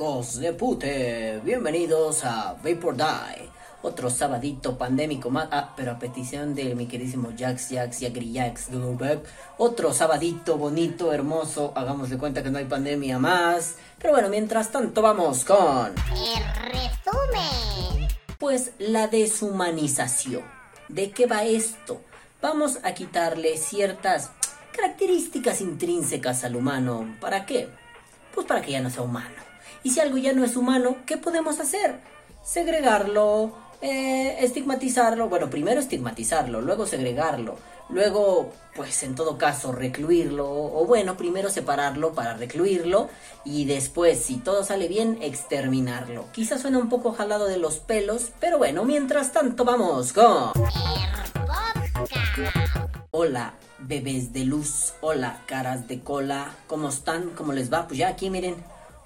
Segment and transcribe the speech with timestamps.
[0.00, 3.50] Hijos de pute, bienvenidos a Vapor Die,
[3.82, 8.68] otro sabadito pandémico más, ah, pero a petición de mi queridísimo Jax, Jax, Yagri, Jax,
[9.58, 14.72] otro sabadito bonito, hermoso, hagamos de cuenta que no hay pandemia más, pero bueno, mientras
[14.72, 15.88] tanto vamos con...
[15.88, 18.08] El resumen.
[18.38, 20.44] Pues la deshumanización.
[20.88, 22.00] ¿De qué va esto?
[22.40, 24.30] Vamos a quitarle ciertas
[24.74, 27.18] características intrínsecas al humano.
[27.20, 27.68] ¿Para qué?
[28.34, 29.49] Pues para que ya no sea humano.
[29.82, 32.00] Y si algo ya no es humano, ¿qué podemos hacer?
[32.44, 35.28] Segregarlo, eh, estigmatizarlo.
[35.28, 37.56] Bueno, primero estigmatizarlo, luego segregarlo,
[37.88, 40.46] luego, pues en todo caso, recluirlo.
[40.46, 43.08] O bueno, primero separarlo para recluirlo
[43.44, 46.26] y después, si todo sale bien, exterminarlo.
[46.32, 50.52] Quizás suena un poco jalado de los pelos, pero bueno, mientras tanto vamos con...
[53.12, 57.30] Hola, bebés de luz, hola, caras de cola, ¿cómo están?
[57.30, 57.86] ¿Cómo les va?
[57.86, 58.56] Pues ya aquí miren,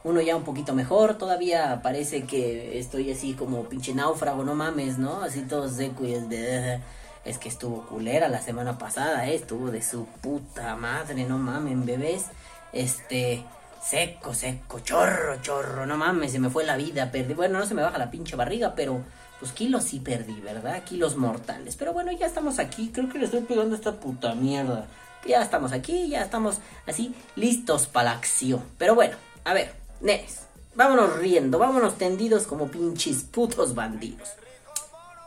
[0.04, 4.98] uno ya un poquito mejor, todavía parece que estoy así como pinche náufrago, no mames,
[4.98, 5.22] ¿no?
[5.22, 6.80] Así todo seco y es de...
[7.24, 9.34] Es que estuvo culera la semana pasada, ¿eh?
[9.34, 12.26] Estuvo de su puta madre, no mames, bebés.
[12.70, 13.42] Este,
[13.82, 17.32] seco, seco, chorro, chorro, no mames, se me fue la vida, perdí.
[17.32, 19.02] Bueno, no se me baja la pinche barriga, pero
[19.40, 20.84] pues kilos sí perdí, ¿verdad?
[20.84, 21.76] Kilos mortales.
[21.76, 22.90] Pero bueno, ya estamos aquí.
[22.92, 24.86] Creo que le estoy pegando esta puta mierda.
[25.26, 28.62] Ya estamos aquí, ya estamos así listos para la acción.
[28.76, 30.42] Pero bueno, a ver, nenes,
[30.76, 34.28] vámonos riendo, vámonos tendidos como pinches putos bandidos.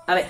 [0.06, 0.30] A ver,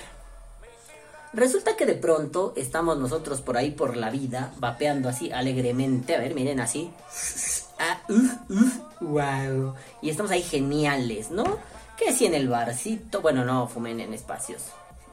[1.34, 6.16] resulta que de pronto estamos nosotros por ahí por la vida, vapeando así alegremente.
[6.16, 6.92] A ver, miren así.
[7.80, 8.02] Ah,
[9.02, 9.76] wow.
[10.02, 11.44] Y estamos ahí geniales, ¿no?
[11.98, 14.64] que si en el barcito, bueno, no fumen en espacios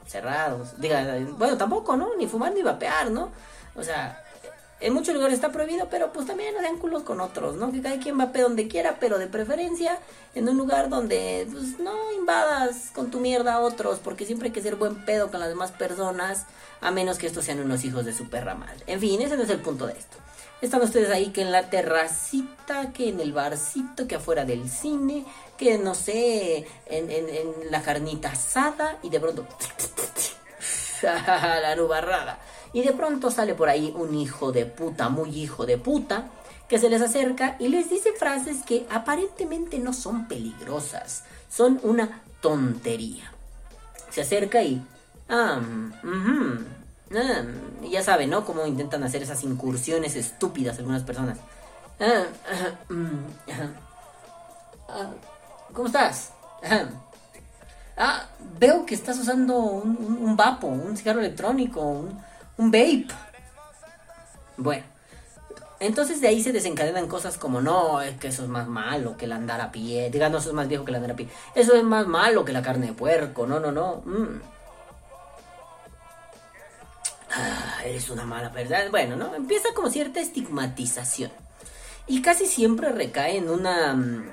[0.05, 2.15] cerrados, diga, bueno, tampoco, ¿no?
[2.15, 3.31] Ni fumar ni vapear, ¿no?
[3.75, 4.23] O sea,
[4.81, 7.71] en muchos lugares está prohibido, pero pues también no culos con otros, ¿no?
[7.71, 9.99] Que cada quien vapee donde quiera, pero de preferencia
[10.33, 14.53] en un lugar donde pues no invadas con tu mierda a otros, porque siempre hay
[14.53, 16.45] que ser buen pedo con las demás personas,
[16.81, 18.83] a menos que estos sean unos hijos de su perra madre.
[18.87, 20.17] En fin, ese no es el punto de esto.
[20.61, 25.25] Están ustedes ahí que en la terracita, que en el barcito, que afuera del cine,
[25.57, 29.47] que no sé, en, en, la carnita asada y de pronto...
[31.01, 32.39] la nubarrada.
[32.75, 36.25] Y de pronto sale por ahí un hijo de puta, muy hijo de puta,
[36.67, 42.21] que se les acerca y les dice frases que aparentemente no son peligrosas, son una
[42.41, 43.31] tontería.
[44.11, 44.85] Se acerca y...
[45.27, 45.59] Ah,
[47.13, 47.43] Ah,
[47.87, 48.43] ya saben, ¿no?
[48.45, 51.37] Cómo intentan hacer esas incursiones estúpidas algunas personas.
[51.99, 52.25] Ah,
[52.89, 53.25] mm,
[54.89, 55.11] ah,
[55.73, 56.31] ¿Cómo estás?
[57.97, 58.27] Ah,
[58.59, 62.19] veo que estás usando un, un, vapo, un cigarro electrónico, un,
[62.57, 63.07] un vape.
[64.57, 64.83] Bueno,
[65.79, 69.25] entonces de ahí se desencadenan cosas como, no, es que eso es más malo que
[69.25, 70.09] el andar a pie.
[70.09, 71.27] Diga, no, eso es más viejo que el andar a pie.
[71.53, 73.45] Eso es más malo que la carne de puerco.
[73.45, 74.01] No, no, no.
[74.05, 74.41] Mm.
[77.31, 78.89] Ah, eres una mala verdad.
[78.89, 79.35] Bueno, ¿no?
[79.35, 81.31] Empieza como cierta estigmatización.
[82.07, 84.29] Y casi siempre recae en una, mm,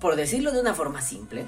[0.00, 1.44] por decirlo de una forma simple,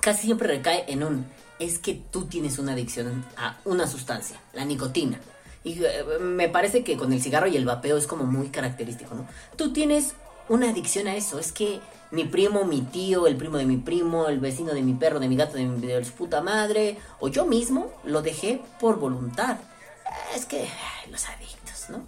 [0.00, 1.26] casi siempre recae en un,
[1.60, 5.20] es que tú tienes una adicción a una sustancia, la nicotina.
[5.62, 9.14] Y eh, me parece que con el cigarro y el vapeo es como muy característico,
[9.14, 9.28] ¿no?
[9.56, 10.14] Tú tienes
[10.48, 11.80] una adicción a eso, es que
[12.10, 15.28] mi primo, mi tío, el primo de mi primo, el vecino de mi perro, de
[15.28, 19.58] mi gato, de, mi, de puta madre, o yo mismo lo dejé por voluntad
[20.34, 20.68] es que
[21.10, 22.04] los adictos, ¿no?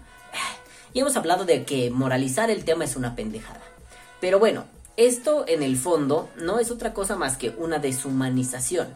[0.93, 3.63] Y hemos hablado de que moralizar el tema es una pendejada.
[4.21, 4.65] Pero bueno,
[4.99, 8.89] esto en el fondo no es otra cosa más que una deshumanización.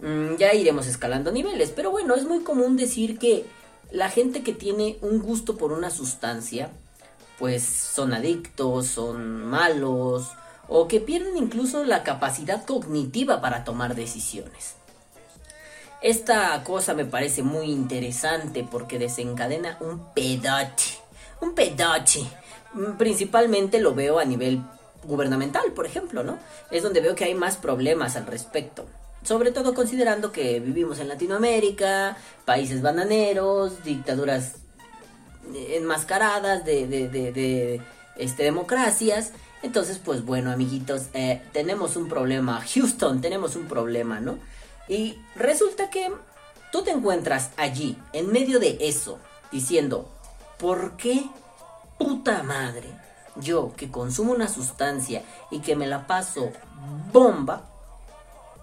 [0.00, 3.46] Mm, ya iremos escalando niveles, pero bueno, es muy común decir que
[3.90, 6.70] la gente que tiene un gusto por una sustancia,
[7.38, 10.30] pues son adictos, son malos,
[10.68, 14.74] o que pierden incluso la capacidad cognitiva para tomar decisiones.
[16.00, 20.84] Esta cosa me parece muy interesante porque desencadena un pedote.
[21.40, 22.22] Un pedote.
[22.74, 24.62] Mm, principalmente lo veo a nivel
[25.02, 26.38] gubernamental, por ejemplo, ¿no?
[26.70, 28.86] Es donde veo que hay más problemas al respecto.
[29.28, 32.16] Sobre todo considerando que vivimos en Latinoamérica,
[32.46, 34.54] países bananeros, dictaduras
[35.52, 37.82] enmascaradas de, de, de,
[38.16, 39.32] este, democracias.
[39.62, 42.64] Entonces, pues bueno, amiguitos, eh, tenemos un problema.
[42.72, 44.38] Houston, tenemos un problema, ¿no?
[44.88, 46.10] Y resulta que
[46.72, 49.18] tú te encuentras allí, en medio de eso,
[49.52, 50.08] diciendo,
[50.56, 51.22] ¿por qué
[51.98, 52.88] puta madre?
[53.36, 56.50] Yo que consumo una sustancia y que me la paso
[57.12, 57.74] bomba,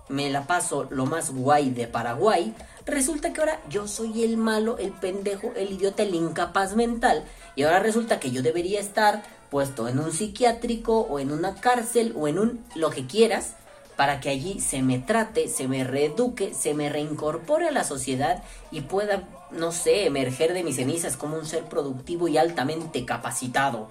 [0.10, 2.54] me la paso lo más guay de Paraguay,
[2.86, 7.24] resulta que ahora yo soy el malo, el pendejo, el idiota, el incapaz mental,
[7.56, 12.13] y ahora resulta que yo debería estar puesto en un psiquiátrico o en una cárcel
[12.18, 13.54] o en un lo que quieras
[13.96, 18.44] para que allí se me trate, se me reeduque, se me reincorpore a la sociedad
[18.72, 23.90] y pueda, no sé, emerger de mis cenizas como un ser productivo y altamente capacitado.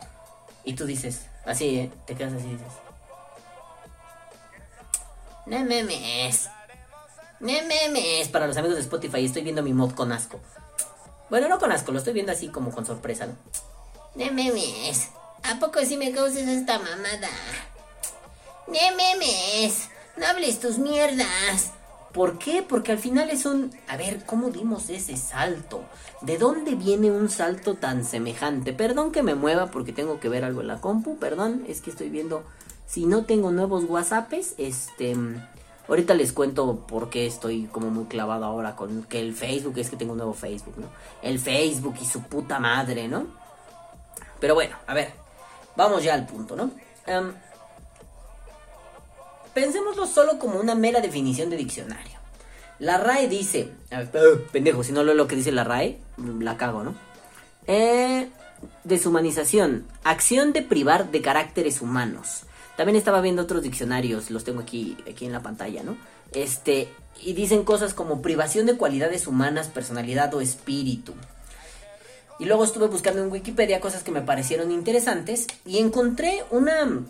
[0.65, 1.91] Y tú dices, así, ¿eh?
[2.07, 2.84] Te quedas así dices.
[5.47, 6.49] No memes.
[7.41, 8.29] Memes.
[8.29, 10.41] Para los amigos de Spotify, estoy viendo mi mod con asco.
[11.29, 13.35] Bueno, no con asco, lo estoy viendo así como con sorpresa, ¿no?
[14.15, 15.09] No memes.
[15.43, 17.29] ¿A poco sí me causas esta mamada?
[18.67, 19.91] No memes.
[20.17, 21.73] No hables tus mierdas.
[22.13, 22.63] ¿Por qué?
[22.63, 23.77] Porque al final es un...
[23.89, 25.85] A ver, ¿cómo dimos ese salto?
[26.21, 28.73] ¿De dónde viene un salto tan semejante?
[28.73, 31.19] Perdón que me mueva porque tengo que ver algo en la compu.
[31.19, 32.45] Perdón, es que estoy viendo...
[32.87, 35.17] Si no tengo nuevos WhatsApps, este...
[35.87, 39.91] Ahorita les cuento por qué estoy como muy clavado ahora con que el Facebook, es
[39.91, 40.87] que tengo un nuevo Facebook, ¿no?
[41.21, 43.27] El Facebook y su puta madre, ¿no?
[44.41, 45.13] Pero bueno, a ver,
[45.77, 46.71] vamos ya al punto, ¿no?
[47.07, 47.35] Em,
[49.53, 52.19] pensémoslo solo como una mera definición de diccionario.
[52.79, 55.99] La RAE dice, a ver, pendejo, si no lo que dice la RAE,
[56.41, 56.95] la cago, ¿no?
[57.67, 58.29] Eh,
[58.85, 62.45] deshumanización, acción de privar de caracteres humanos.
[62.77, 65.97] También estaba viendo otros diccionarios, los tengo aquí, aquí en la pantalla, ¿no?
[66.33, 66.89] Este,
[67.23, 71.15] y dicen cosas como privación de cualidades humanas, personalidad o espíritu.
[72.39, 77.05] Y luego estuve buscando en Wikipedia cosas que me parecieron interesantes y encontré una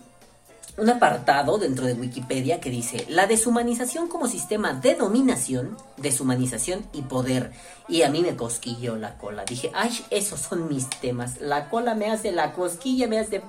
[0.77, 7.01] un apartado dentro de Wikipedia que dice la deshumanización como sistema de dominación, deshumanización y
[7.03, 7.51] poder.
[7.87, 9.45] Y a mí me cosquilló la cola.
[9.45, 11.39] Dije, ay, esos son mis temas.
[11.39, 13.41] La cola me hace la cosquilla, me hace...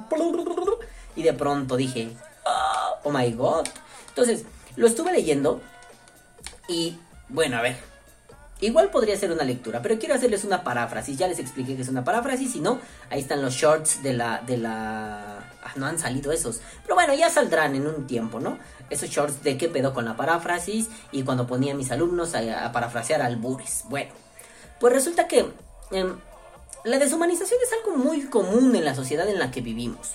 [1.16, 2.10] Y de pronto dije,
[3.02, 3.66] oh my god.
[4.08, 4.44] Entonces,
[4.76, 5.60] lo estuve leyendo
[6.68, 6.98] y,
[7.28, 7.76] bueno, a ver,
[8.58, 11.18] Igual podría ser una lectura, pero quiero hacerles una paráfrasis.
[11.18, 12.52] Ya les expliqué que es una paráfrasis.
[12.52, 12.80] Si no,
[13.10, 14.40] ahí están los shorts de la.
[14.46, 15.38] de la.
[15.62, 16.62] Ah, no han salido esos.
[16.82, 18.58] Pero bueno, ya saldrán en un tiempo, ¿no?
[18.88, 20.88] Esos shorts de qué pedo con la paráfrasis.
[21.12, 23.84] Y cuando ponía a mis alumnos a, parafrasear albures.
[23.90, 24.12] Bueno,
[24.80, 25.52] pues resulta que.
[25.90, 26.16] Em,
[26.84, 30.14] la deshumanización es algo muy común en la sociedad en la que vivimos.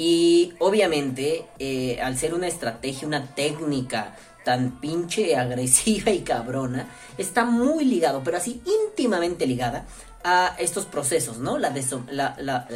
[0.00, 4.14] Y obviamente, eh, al ser una estrategia, una técnica
[4.44, 9.86] tan pinche agresiva y cabrona, está muy ligado, pero así íntimamente ligada
[10.22, 11.58] a estos procesos, ¿no?
[11.58, 11.70] La,
[12.12, 12.68] la, la,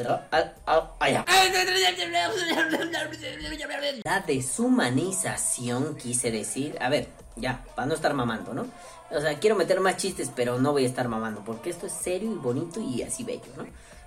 [4.02, 8.66] la deshumanización, quise decir, a ver, ya, para no estar mamando, ¿no?
[9.12, 11.92] O sea, quiero meter más chistes, pero no voy a estar mamando, porque esto es
[11.92, 13.64] serio y bonito y así bello, ¿no?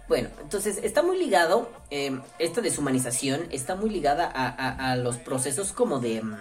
[0.07, 5.99] Bueno, entonces está muy ligado, eh, esta deshumanización está muy ligada a, los procesos como
[5.99, 6.35] de mm,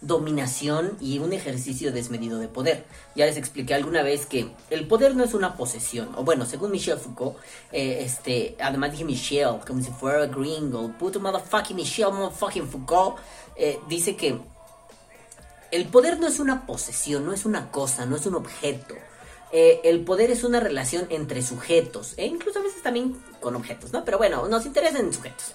[0.00, 2.84] dominación y un ejercicio desmedido de poder.
[3.16, 6.70] Ya les expliqué alguna vez que el poder no es una posesión, o bueno, según
[6.70, 7.38] Michel Foucault,
[7.72, 13.16] eh, este, además dije Michel, como si fuera gringo, puto motherfucking Michel motherfucking Foucault,
[13.56, 14.38] eh, dice que
[15.72, 18.94] el poder no es una posesión, no es una cosa, no es un objeto.
[19.56, 23.92] Eh, el poder es una relación entre sujetos, e incluso a veces también con objetos,
[23.92, 24.04] ¿no?
[24.04, 25.52] Pero bueno, nos interesan sujetos.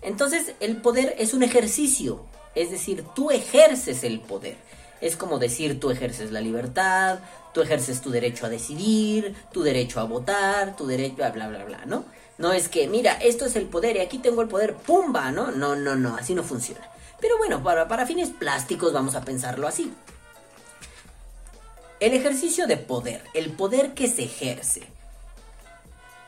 [0.00, 4.56] Entonces, el poder es un ejercicio, es decir, tú ejerces el poder.
[5.02, 7.18] Es como decir, tú ejerces la libertad,
[7.52, 11.62] tú ejerces tu derecho a decidir, tu derecho a votar, tu derecho a bla, bla,
[11.66, 12.06] bla, ¿no?
[12.38, 15.30] No es que, mira, esto es el poder y aquí tengo el poder, ¡pumba!
[15.30, 15.50] ¿no?
[15.50, 16.88] No, no, no, así no funciona.
[17.20, 19.92] Pero bueno, para, para fines plásticos vamos a pensarlo así.
[22.02, 24.82] El ejercicio de poder, el poder que se ejerce,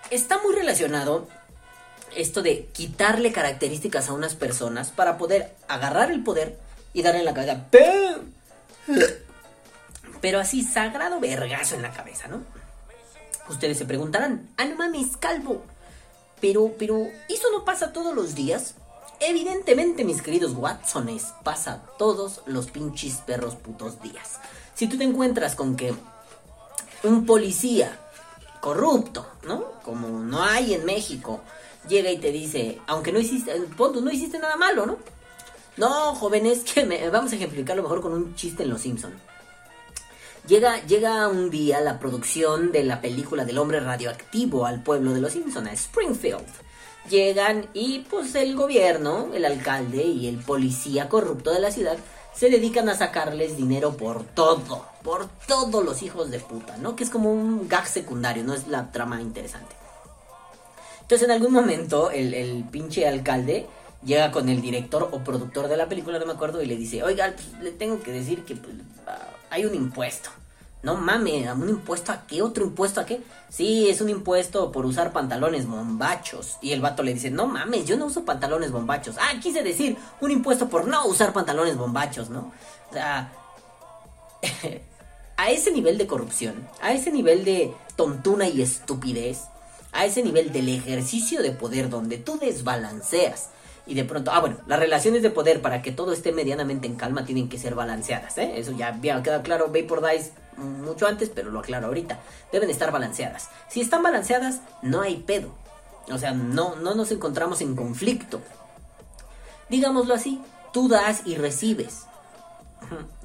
[0.08, 1.26] está muy relacionado
[2.14, 6.60] esto de quitarle características a unas personas para poder agarrar el poder
[6.92, 7.64] y darle en la cabeza.
[10.20, 12.44] Pero así, sagrado vergazo en la cabeza, ¿no?
[13.48, 15.64] Ustedes se preguntarán, ah, no mames, calvo.
[16.40, 18.76] Pero, pero, ¿eso no pasa todos los días?
[19.18, 24.38] Evidentemente, mis queridos Watsones, pasa todos los pinches perros putos días.
[24.74, 25.94] Si tú te encuentras con que
[27.04, 27.98] un policía
[28.60, 29.80] corrupto, ¿no?
[29.82, 31.42] Como no hay en México,
[31.88, 34.98] llega y te dice, aunque no hiciste, punto, no hiciste nada malo, ¿no?
[35.76, 39.12] No, jóvenes, que me, vamos a ejemplificarlo mejor con un chiste en Los Simpson.
[40.46, 45.20] Llega, llega un día la producción de la película del hombre radioactivo al pueblo de
[45.20, 46.44] Los Simpson, a Springfield.
[47.08, 51.98] Llegan y pues el gobierno, el alcalde y el policía corrupto de la ciudad
[52.36, 56.96] se dedican a sacarles dinero por todo, por todos los hijos de puta, ¿no?
[56.96, 59.74] Que es como un gag secundario, no es la trama interesante.
[61.02, 63.66] Entonces en algún momento el, pinche alcalde
[64.04, 67.02] llega con el director o productor de la película, no me acuerdo, y le dice,
[67.02, 68.74] oiga, pues, le tengo que decir que pues,
[69.06, 70.30] ah, hay un impuesto.
[70.84, 72.42] No mames, ¿un impuesto a qué?
[72.42, 73.22] ¿Otro impuesto a qué?
[73.48, 76.58] Sí, es un impuesto por usar pantalones bombachos.
[76.60, 79.16] Y el vato le dice, no mames, yo no uso pantalones bombachos.
[79.18, 82.52] Ah, quise decir, un impuesto por no usar pantalones bombachos, ¿no?
[82.90, 83.32] O sea,
[85.38, 89.44] a ese nivel de corrupción, a ese nivel de tontuna y estupidez,
[89.92, 93.48] a ese nivel del ejercicio de poder donde tú desbalanceas
[93.86, 96.96] y de pronto, ah bueno, las relaciones de poder para que todo esté medianamente en
[96.96, 98.54] calma tienen que ser balanceadas, ¿eh?
[98.56, 102.20] Eso ya, ya queda claro, Vapor Dice mucho antes, pero lo aclaro ahorita,
[102.52, 103.48] deben estar balanceadas.
[103.68, 105.54] Si están balanceadas, no hay pedo.
[106.12, 108.40] O sea, no, no nos encontramos en conflicto.
[109.68, 110.40] Digámoslo así,
[110.72, 112.02] tú das y recibes.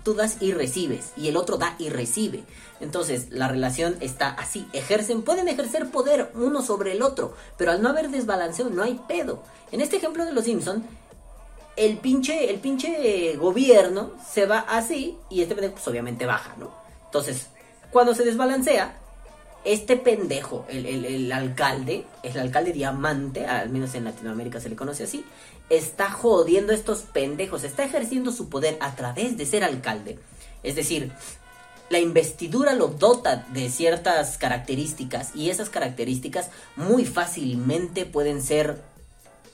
[0.04, 1.12] Tú das y recibes.
[1.18, 2.44] Y el otro da y recibe.
[2.80, 4.68] Entonces, la relación está así.
[4.72, 7.34] Ejercen, pueden ejercer poder uno sobre el otro.
[7.58, 9.44] Pero al no haber desbalanceo, no hay pedo.
[9.72, 10.86] En este ejemplo de los Simpson,
[11.76, 15.18] el pinche, el pinche gobierno se va así.
[15.30, 16.79] Y este pendejo, pues obviamente baja, ¿no?
[17.10, 17.48] Entonces,
[17.92, 18.96] cuando se desbalancea,
[19.66, 25.04] este pendejo, el, el, alcalde, el alcalde diamante, al menos en Latinoamérica se le conoce
[25.04, 25.26] así,
[25.70, 30.20] está jodiendo a estos pendejos, está ejerciendo su poder a través de ser alcalde.
[30.64, 31.12] Es decir,
[31.90, 38.82] la investidura lo dota de ciertas características y esas características muy fácilmente pueden ser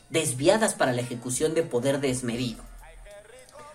[0.10, 2.62] desviadas para la ejecución de poder desmedido.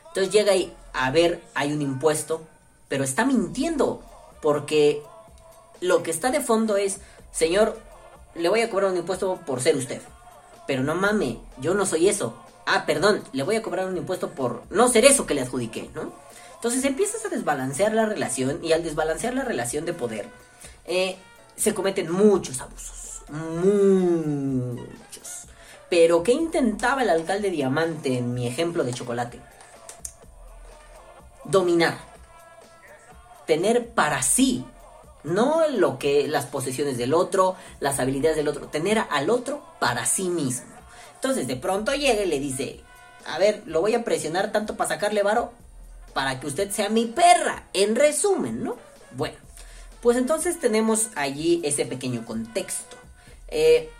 [0.08, 2.46] Entonces llega ahí a ver, hay un impuesto,
[2.90, 4.02] pero está mintiendo
[4.42, 5.02] porque
[5.80, 6.98] lo que está de fondo es,
[7.30, 7.78] señor,
[8.34, 10.02] le voy a cobrar un impuesto por ser usted.
[10.66, 12.34] Pero no mame, yo no soy eso.
[12.66, 15.88] Ah, perdón, le voy a cobrar un impuesto por no ser eso que le adjudiqué,
[15.94, 16.12] ¿no?
[16.56, 20.28] Entonces empiezas a desbalancear la relación y al desbalancear la relación de poder,
[20.84, 21.16] eh,
[21.56, 23.22] se cometen muchos abusos.
[23.28, 24.88] Muchos.
[25.88, 29.40] Pero ¿qué intentaba el alcalde Diamante en mi ejemplo de chocolate?
[31.44, 32.09] Dominar.
[33.46, 34.64] Tener para sí
[35.22, 40.06] no lo que las posesiones del otro, las habilidades del otro, tener al otro para
[40.06, 40.70] sí mismo.
[41.14, 42.80] Entonces de pronto llega y le dice,
[43.26, 45.52] a ver, lo voy a presionar tanto para sacarle varo
[46.14, 47.64] para que usted sea mi perra.
[47.72, 48.76] En resumen, ¿no?
[49.12, 49.36] Bueno,
[50.00, 52.96] pues entonces tenemos allí ese pequeño contexto.
[53.48, 53.90] Eh,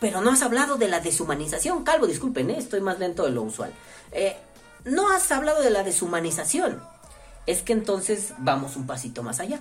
[0.00, 2.58] pero no has hablado de la deshumanización, Calvo, disculpen, ¿eh?
[2.58, 3.72] estoy más lento de lo usual.
[4.12, 4.36] Eh,
[4.84, 6.80] no has hablado de la deshumanización
[7.48, 9.60] es que entonces vamos un pasito más allá.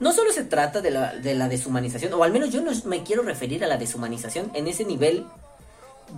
[0.00, 3.64] No solo se trata de la, deshumanización, o al menos yo no me quiero referir
[3.64, 5.24] a la deshumanización en ese nivel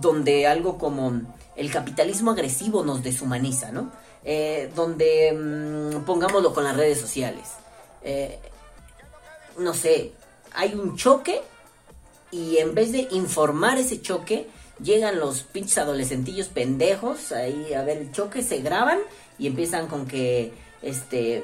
[0.01, 1.21] donde algo como
[1.55, 3.93] el capitalismo agresivo nos deshumaniza, ¿no?
[4.25, 7.51] Eh, donde, mm, pongámoslo con las redes sociales,
[8.01, 8.37] eh,
[9.57, 10.11] no sé,
[10.51, 11.41] hay un choque
[12.29, 14.49] y en vez de informar ese choque,
[14.83, 18.99] llegan los pinches adolescentillos pendejos ahí a ver el choque, se graban
[19.37, 21.43] y empiezan con que, este,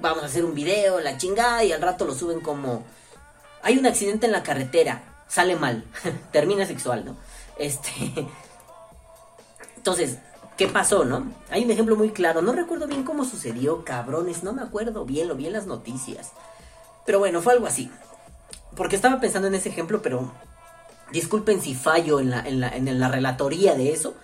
[0.00, 2.84] vamos a hacer un video, la chingada, y al rato lo suben como,
[3.62, 5.84] hay un accidente en la carretera, sale mal,
[6.32, 7.16] termina sexual, ¿no?
[7.58, 7.90] Este,
[9.76, 10.18] entonces,
[10.56, 11.32] ¿qué pasó, no?
[11.50, 15.28] Hay un ejemplo muy claro, no recuerdo bien cómo sucedió, cabrones, no me acuerdo bien,
[15.28, 16.32] lo vi en las noticias.
[17.04, 17.90] Pero bueno, fue algo así.
[18.74, 20.32] Porque estaba pensando en ese ejemplo, pero
[21.12, 24.14] disculpen si fallo en la, en la, en la relatoría de eso.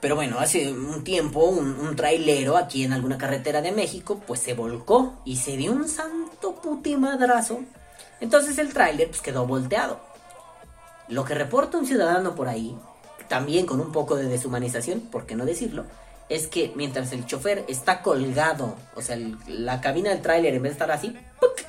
[0.00, 4.54] Pero bueno, hace un tiempo un, trailero aquí en alguna carretera de México pues se
[4.54, 7.60] volcó y se dio un santo putimadrazo.
[8.20, 10.00] Entonces el trailer pues quedó volteado.
[11.08, 12.78] Lo que reporta un ciudadano por ahí,
[13.28, 15.84] también con un poco de deshumanización, por qué no decirlo,
[16.28, 20.70] es que mientras el chofer está colgado, o sea, la cabina del tráiler en vez
[20.70, 21.16] de estar así,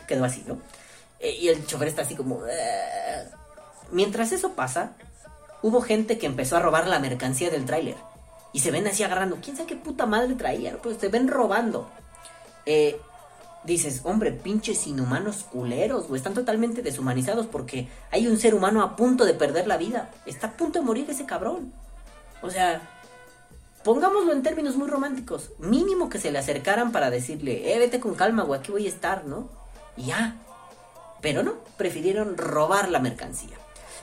[0.07, 0.59] quedó así, ¿no?
[1.19, 2.41] Eh, y el chofer está así como...
[3.91, 4.93] Mientras eso pasa,
[5.61, 7.95] hubo gente que empezó a robar la mercancía del tráiler.
[8.53, 9.37] Y se ven así agarrando.
[9.41, 10.77] ¿Quién sabe qué puta madre traía?
[10.77, 11.89] Pues se ven robando.
[12.65, 12.99] Eh,
[13.63, 18.95] dices, hombre, pinches inhumanos culeros, o Están totalmente deshumanizados porque hay un ser humano a
[18.95, 20.11] punto de perder la vida.
[20.25, 21.71] Está a punto de morir ese cabrón.
[22.41, 22.81] O sea,
[23.83, 25.51] pongámoslo en términos muy románticos.
[25.59, 28.89] Mínimo que se le acercaran para decirle, eh, vete con calma, güey, aquí voy a
[28.89, 29.49] estar, ¿no?
[29.95, 30.37] Y ya.
[31.21, 33.57] Pero no, prefirieron robar la mercancía.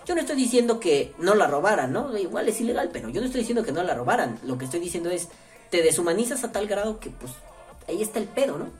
[0.08, 2.16] Yo no estoy diciendo que no la robaran, ¿no?
[2.16, 4.38] Igual es ilegal, pero yo no estoy diciendo que no la robaran.
[4.42, 5.28] Lo que estoy diciendo es,
[5.68, 7.32] te deshumanizas a tal grado que pues
[7.86, 8.70] ahí está el pedo, ¿no?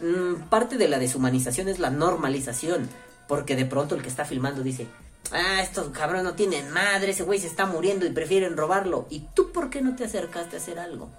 [0.00, 2.88] Mm, parte de la deshumanización es la normalización,
[3.26, 4.86] porque de pronto el que está filmando dice,
[5.30, 9.06] ah, estos cabrones no tienen madre, ese güey se está muriendo y prefieren robarlo.
[9.10, 11.10] ¿Y tú por qué no te acercaste a hacer algo?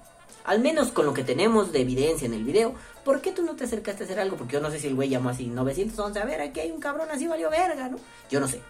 [0.46, 2.74] Al menos con lo que tenemos de evidencia en el video,
[3.06, 4.36] ¿por qué tú no te acercaste a hacer algo?
[4.36, 6.80] Porque yo no sé si el güey llamó así 911, a ver, aquí hay un
[6.80, 8.00] cabrón así valió verga, ¿no?
[8.32, 8.64] Yo no sé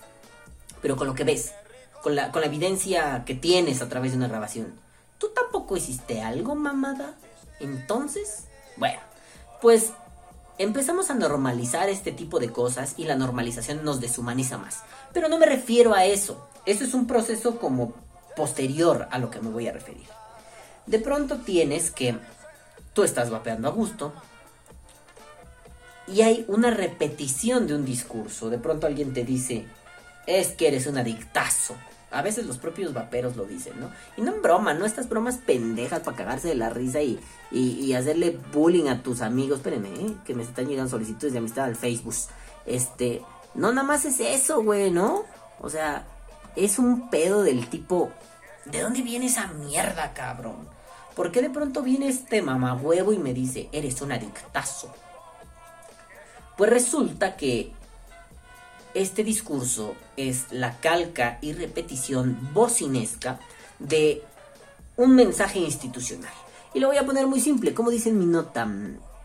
[0.82, 1.54] pero con lo que ves,
[2.02, 4.74] con la, con la evidencia que tienes a través de una grabación.
[5.18, 7.16] ¿Tú tampoco hiciste algo, mamada?
[7.60, 8.46] Entonces,
[8.78, 9.00] Bueno,
[9.62, 9.92] pues
[10.58, 14.84] empezamos a normalizar este tipo de cosas y la normalización nos deshumaniza más.
[15.12, 16.48] Pero no me refiero a eso.
[16.66, 17.94] Eso es un proceso como
[18.36, 20.08] posterior a lo que me voy a referir.
[20.86, 22.18] De pronto tienes que
[22.94, 24.14] tú estás vapeando a gusto
[26.08, 28.50] y hay una repetición de un discurso.
[28.50, 29.66] De pronto alguien te dice,
[30.30, 31.76] es que eres un adictazo.
[32.12, 33.92] A veces los propios vaperos lo dicen, ¿no?
[34.18, 37.20] Y no en broma, no estas bromas pendejas para cagarse de la risa y,
[37.52, 39.58] y, hacerle bullying a tus amigos.
[39.58, 40.16] Espérenme, ¿eh?
[40.26, 42.16] que me están llegando solicitudes de amistad al Facebook.
[42.66, 43.22] Este,
[43.54, 45.24] no nada más es eso, güey, ¿no?
[45.60, 46.06] O sea,
[46.56, 48.12] es un pedo del tipo,
[48.66, 50.68] ¿de dónde viene esa mierda, cabrón?
[51.16, 54.92] ¿Por qué de pronto viene este mamahuevo y me dice, eres un adictazo?
[56.58, 57.72] Pues resulta que
[58.94, 63.40] este discurso es la calca y repetición bocinesca
[63.80, 64.24] de
[64.98, 66.34] un mensaje institucional.
[66.74, 68.68] Y lo voy a poner muy simple, como dice en mi nota.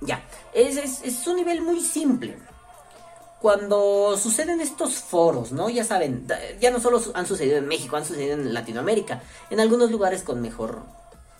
[0.01, 2.37] Ya, es, es, un nivel muy simple.
[3.41, 5.69] Cuando suceden estos foros, ¿no?
[5.69, 6.27] Ya saben,
[6.61, 10.41] ya no solo han sucedido en México, han sucedido en Latinoamérica, en algunos lugares con
[10.41, 10.83] mejor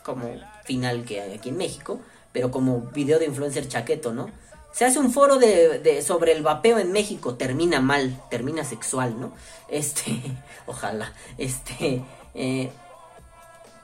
[0.03, 0.29] como
[0.65, 2.01] final que aquí en México,
[2.33, 4.31] pero como video de influencer chaqueto, ¿no?
[4.75, 9.33] Se hace un foro de, sobre el vapeo en México, termina mal, termina sexual, ¿no?
[9.69, 10.21] Este,
[10.67, 12.03] ojalá, este,
[12.35, 12.71] eh,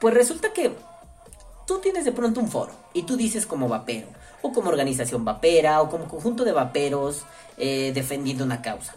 [0.01, 0.75] pues resulta que
[1.65, 4.07] tú tienes de pronto un foro y tú dices como vapero,
[4.41, 7.23] o como organización vapera, o como conjunto de vaperos
[7.57, 8.95] eh, defendiendo una causa.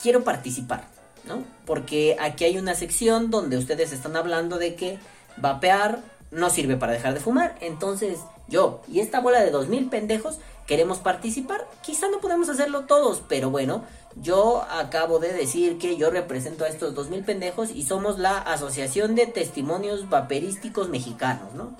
[0.00, 0.84] Quiero participar,
[1.24, 1.44] ¿no?
[1.66, 4.98] Porque aquí hay una sección donde ustedes están hablando de que
[5.36, 7.56] vapear no sirve para dejar de fumar.
[7.60, 10.38] Entonces, yo y esta bola de dos mil pendejos
[10.72, 11.68] queremos participar.
[11.82, 13.84] Quizá no podemos hacerlo todos, pero bueno,
[14.16, 18.38] yo acabo de decir que yo represento a estos dos mil pendejos y somos la
[18.38, 21.76] Asociación de Testimonios Vaperísticos Mexicanos, ¿no?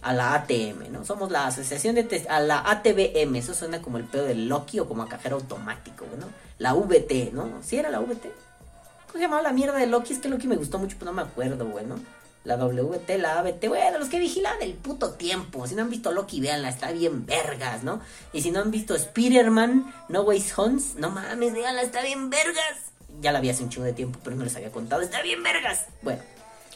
[0.00, 1.04] A la ATM, ¿no?
[1.04, 4.88] Somos la Asociación de a la ATBM, eso suena como el pedo del Loki o
[4.88, 6.28] como a cajero automático, ¿no?
[6.56, 7.62] La VT, ¿no?
[7.62, 8.32] ¿Sí era la VT?
[9.08, 10.14] ¿Cómo llamaba la mierda de Loki?
[10.14, 11.96] Es que Loki me gustó mucho, pero no me acuerdo, güey, ¿no?
[12.44, 15.66] La WT, la ABT, bueno, los que vigilan el puto tiempo.
[15.66, 18.00] Si no han visto Loki, véanla, está bien vergas, ¿no?
[18.32, 22.78] Y si no han visto Spider-Man, No Ways Hunts, no mames, véanla, está bien vergas.
[23.20, 25.42] Ya la vi hace un chingo de tiempo, pero no les había contado, está bien
[25.42, 25.86] vergas.
[26.02, 26.22] Bueno,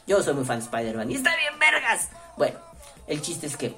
[0.07, 2.11] yo soy muy fan de Spider-Man y está bien vergas.
[2.37, 2.59] Bueno,
[3.09, 3.75] el chiste es que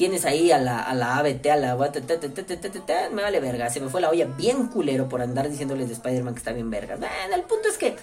[0.00, 1.76] tienes ahí a la, a la ABT, a la...
[1.76, 6.32] Me vale verga, se me fue la olla bien culero por andar diciéndoles de Spider-Man
[6.32, 6.98] que está bien vergas.
[6.98, 7.96] Bueno, el punto es que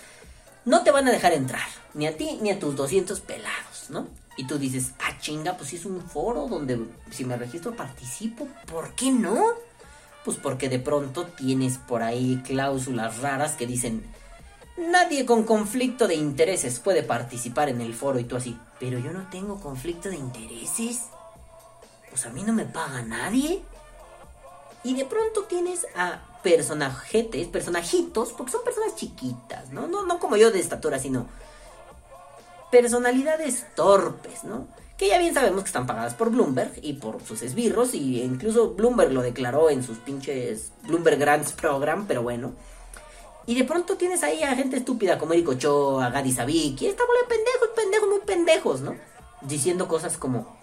[0.67, 4.07] no te van a dejar entrar, ni a ti ni a tus 200 pelados, ¿no?
[4.35, 8.49] Y tú dices, ah, chinga, pues si es un foro donde si me registro participo,
[8.69, 9.53] ¿por qué no?
[10.25, 14.05] Pues porque de pronto tienes por ahí cláusulas raras que dicen,
[14.77, 19.13] nadie con conflicto de intereses puede participar en el foro y tú así, pero yo
[19.13, 21.03] no tengo conflicto de intereses.
[22.09, 23.61] Pues a mí no me paga nadie.
[24.83, 29.87] Y de pronto tienes a personajetes, personajitos, porque son personas chiquitas, ¿no?
[29.87, 31.27] No, no como yo de estatura, sino
[32.71, 34.67] personalidades torpes, ¿no?
[34.97, 38.71] Que ya bien sabemos que están pagadas por Bloomberg y por sus esbirros, y incluso
[38.71, 42.53] Bloomberg lo declaró en sus pinches Bloomberg Grants Program, pero bueno.
[43.45, 47.05] Y de pronto tienes ahí a gente estúpida como Eric Ochoa, Gadi Sabik, y esta
[47.05, 48.95] bola de pendejos, pendejos, muy pendejos, ¿no?
[49.41, 50.57] Diciendo cosas como,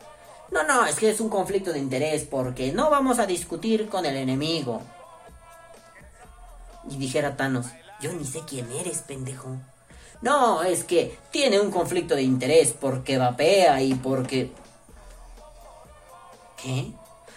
[0.50, 4.04] no, no, es que es un conflicto de interés porque no vamos a discutir con
[4.04, 4.82] el enemigo.
[6.90, 7.66] Y dijera Thanos,
[8.00, 9.56] yo ni sé quién eres, pendejo.
[10.20, 14.52] No, es que tiene un conflicto de interés porque vapea y porque...
[16.62, 16.92] ¿Qué?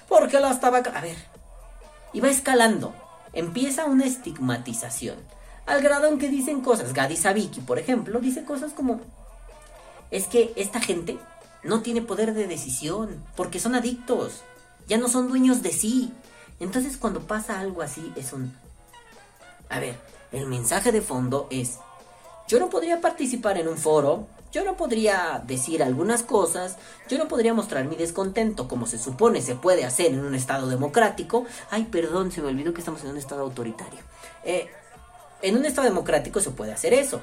[0.07, 0.77] Porque la estaba...
[0.77, 1.17] A ver.
[2.13, 2.93] Y va escalando.
[3.33, 5.17] Empieza una estigmatización.
[5.65, 6.93] Al grado en que dicen cosas.
[6.93, 9.01] Gadi Sabiki, por ejemplo, dice cosas como...
[10.10, 11.19] Es que esta gente
[11.63, 14.43] no tiene poder de decisión porque son adictos.
[14.88, 16.13] Ya no son dueños de sí.
[16.62, 18.55] Entonces cuando pasa algo así es un...
[19.69, 19.95] A ver,
[20.32, 21.80] el mensaje de fondo es,
[22.47, 26.77] yo no podría participar en un foro, yo no podría decir algunas cosas,
[27.10, 30.67] yo no podría mostrar mi descontento como se supone se puede hacer en un estado
[30.67, 31.45] democrático.
[31.69, 33.99] Ay, perdón, se me olvidó que estamos en un estado autoritario.
[34.43, 34.67] Eh,
[35.41, 37.21] en un estado democrático se puede hacer eso.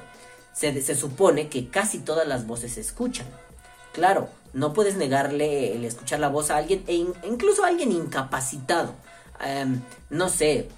[0.53, 3.27] Se, se supone que casi todas las voces se escuchan.
[3.91, 6.93] Claro, no puedes negarle el escuchar la voz a alguien, e
[7.27, 8.93] incluso a alguien incapacitado.
[9.41, 10.69] Em, no sé,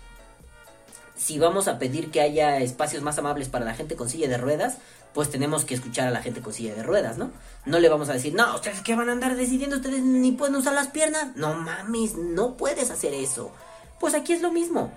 [1.17, 4.37] si vamos a pedir que haya espacios más amables para la gente con silla de
[4.37, 4.77] ruedas,
[5.13, 7.31] pues tenemos que escuchar a la gente con silla de ruedas, ¿no?
[7.65, 10.55] No le vamos a decir, no, ustedes que van a andar decidiendo, ustedes ni pueden
[10.55, 11.35] usar las piernas.
[11.35, 13.51] No mames, no puedes hacer eso.
[13.99, 14.91] Pues aquí es lo mismo.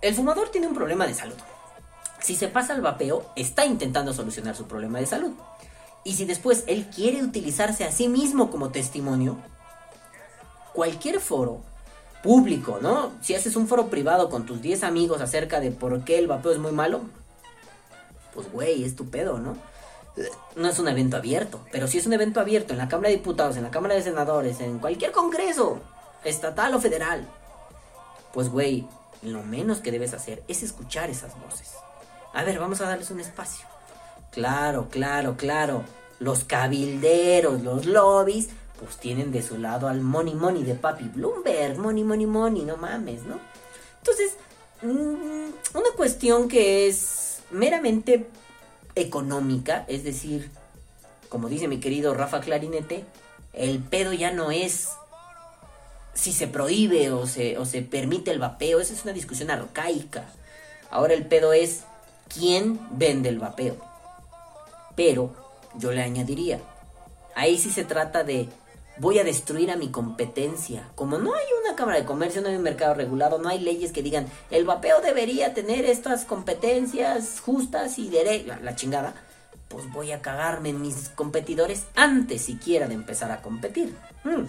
[0.00, 1.36] El fumador tiene un problema de salud.
[2.20, 5.32] Si se pasa al vapeo, está intentando solucionar su problema de salud.
[6.04, 9.36] Y si después él quiere utilizarse a sí mismo como testimonio,
[10.72, 11.60] cualquier foro
[12.22, 13.12] público, ¿no?
[13.20, 16.52] Si haces un foro privado con tus 10 amigos acerca de por qué el vapeo
[16.52, 17.02] es muy malo,
[18.34, 19.56] pues güey, es tu ¿no?
[20.56, 23.16] No es un evento abierto, pero si es un evento abierto en la Cámara de
[23.16, 25.80] Diputados, en la Cámara de Senadores, en cualquier congreso,
[26.24, 27.26] estatal o federal,
[28.32, 28.86] pues güey,
[29.22, 31.72] lo menos que debes hacer es escuchar esas voces.
[32.34, 33.66] A ver, vamos a darles un espacio.
[34.30, 35.84] Claro, claro, claro.
[36.20, 41.78] Los cabilderos, los lobbies, pues tienen de su lado al money money de Papi Bloomberg.
[41.78, 43.38] Money, money, money, no mames, ¿no?
[43.98, 44.34] Entonces,
[44.82, 48.28] mm, una cuestión que es meramente
[48.94, 50.50] económica, es decir,
[51.28, 53.04] como dice mi querido Rafa Clarinete,
[53.52, 54.88] el pedo ya no es
[56.14, 60.24] si se prohíbe o se, o se permite el vapeo, esa es una discusión arcaica.
[60.90, 61.84] Ahora el pedo es
[62.28, 63.76] quién vende el vapeo.
[64.96, 65.32] Pero
[65.76, 66.60] yo le añadiría,
[67.36, 68.48] ahí sí se trata de
[68.98, 70.88] voy a destruir a mi competencia.
[70.94, 73.92] Como no hay una cámara de comercio, no hay un mercado regulado, no hay leyes
[73.92, 79.14] que digan el vapeo debería tener estas competencias justas y derechas, la chingada,
[79.68, 83.94] pues voy a cagarme en mis competidores antes siquiera de empezar a competir.
[84.24, 84.44] Hmm.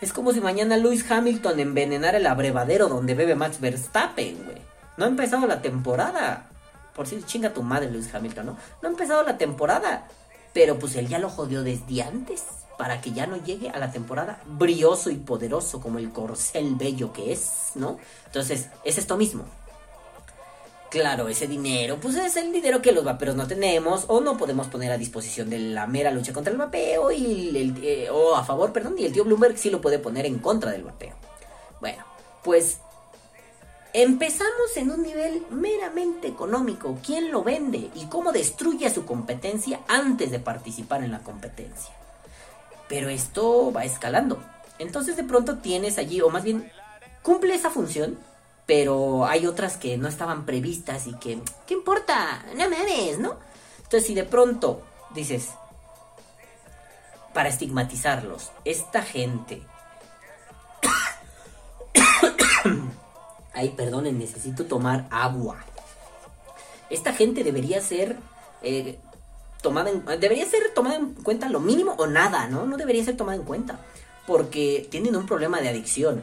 [0.00, 4.58] Es como si mañana Lewis Hamilton envenenara el abrevadero donde bebe Max Verstappen, güey.
[4.96, 6.46] No ha empezado la temporada.
[6.94, 8.56] Por si chinga tu madre, Lewis Hamilton, ¿no?
[8.82, 10.06] No ha empezado la temporada.
[10.52, 12.44] Pero pues él ya lo jodió desde antes.
[12.76, 17.12] Para que ya no llegue a la temporada brioso y poderoso como el corcel bello
[17.12, 17.98] que es, ¿no?
[18.26, 19.44] Entonces, es esto mismo.
[20.90, 24.68] Claro, ese dinero, pues es el dinero que los vaperos no tenemos o no podemos
[24.68, 28.42] poner a disposición de la mera lucha contra el vapeo y el, eh, o a
[28.42, 31.14] favor, perdón, y el tío Bloomberg sí lo puede poner en contra del vapeo.
[31.80, 32.04] Bueno,
[32.42, 32.78] pues
[33.92, 36.98] empezamos en un nivel meramente económico.
[37.04, 41.92] ¿Quién lo vende y cómo destruye a su competencia antes de participar en la competencia?
[42.88, 44.42] Pero esto va escalando.
[44.78, 46.70] Entonces de pronto tienes allí, o más bien
[47.22, 48.18] cumple esa función
[48.68, 52.44] pero hay otras que no estaban previstas y que, ¿qué importa?
[52.54, 53.36] No mames, ¿no?
[53.78, 54.82] Entonces, si de pronto
[55.14, 55.52] dices,
[57.32, 59.62] para estigmatizarlos, esta gente.
[63.58, 65.56] Ay, perdonen, necesito tomar agua.
[66.90, 68.16] Esta gente debería ser
[68.62, 69.00] eh,
[69.60, 72.66] tomada en, debería ser tomada en cuenta lo mínimo o nada, ¿no?
[72.66, 73.80] No debería ser tomada en cuenta
[74.28, 76.22] porque tienen un problema de adicción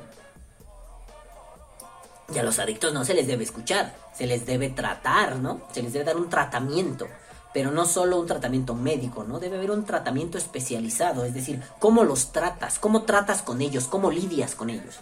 [2.34, 5.60] y a los adictos no se les debe escuchar, se les debe tratar, ¿no?
[5.74, 7.06] Se les debe dar un tratamiento,
[7.54, 9.42] pero no solo un tratamiento médico, ¿no?
[9.42, 14.10] Debe haber un tratamiento especializado, es decir, cómo los tratas, cómo tratas con ellos, cómo
[14.10, 15.02] lidias con ellos.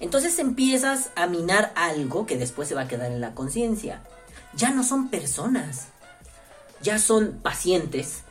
[0.00, 4.02] Entonces empiezas a minar algo que después se va a quedar en la conciencia.
[4.54, 5.88] Ya no son personas,
[6.80, 8.22] ya son pacientes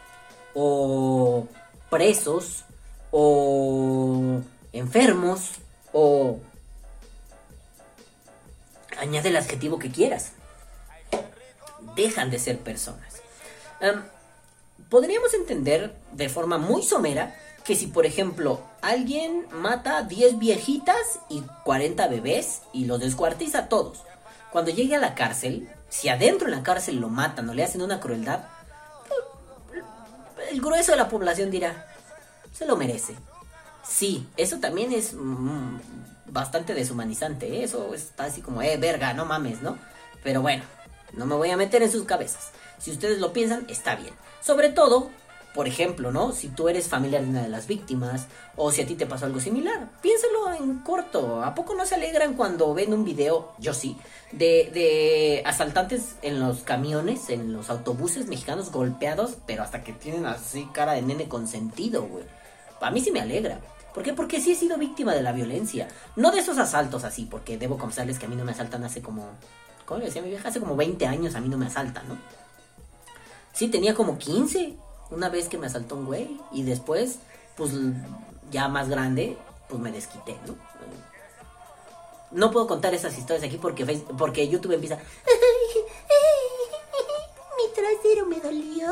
[0.54, 1.48] o
[1.90, 2.64] presos
[3.12, 4.42] o
[4.74, 5.52] enfermos
[5.94, 6.40] o
[8.98, 10.32] añade el adjetivo que quieras.
[11.96, 13.22] Dejan de ser personas.
[14.90, 17.36] podríamos entender de forma muy somera
[17.68, 24.00] que si, por ejemplo, alguien mata 10 viejitas y 40 bebés y los descuartiza todos,
[24.54, 27.82] cuando llegue a la cárcel, si adentro en la cárcel lo matan o le hacen
[27.82, 28.46] una crueldad,
[30.50, 31.94] el grueso de la población dirá,
[32.54, 33.16] se lo merece.
[33.86, 35.80] Sí, eso también es mm,
[36.28, 37.48] bastante deshumanizante.
[37.48, 37.64] ¿eh?
[37.66, 39.78] Eso está así como, eh, verga, no mames, ¿no?
[40.24, 40.64] Pero bueno,
[41.12, 42.52] no me voy a meter en sus cabezas.
[42.80, 44.14] Si ustedes lo piensan, está bien.
[44.40, 45.10] Sobre todo,
[45.58, 46.34] por ejemplo, ¿no?
[46.34, 49.26] Si tú eres familiar de una de las víctimas o si a ti te pasó
[49.26, 51.44] algo similar, piénsalo en corto.
[51.44, 53.98] ¿A poco no se alegran cuando ven un video, yo sí,
[54.32, 60.28] de, de asaltantes en los camiones, en los autobuses mexicanos golpeados, pero hasta que tienen
[60.28, 62.26] así cara de nene consentido, güey?
[62.80, 63.60] A mí sí me alegra.
[63.96, 64.14] ¿Por qué?
[64.14, 65.88] Porque sí he sido víctima de la violencia.
[66.16, 69.02] No de esos asaltos así, porque debo confesarles que a mí no me asaltan hace
[69.02, 69.32] como...
[69.88, 70.50] ¿Cómo le decía mi vieja?
[70.50, 72.16] Hace como 20 años a mí no me asaltan, ¿no?
[73.54, 77.20] Sí, tenía como 15 una vez que me asaltó un güey y después,
[77.56, 77.72] pues
[78.52, 79.38] ya más grande,
[79.70, 80.56] pues me desquité, ¿no?
[82.32, 83.86] No puedo contar esas historias aquí porque,
[84.18, 84.98] porque YouTube empieza...
[87.58, 88.92] Mi trasero me dolió.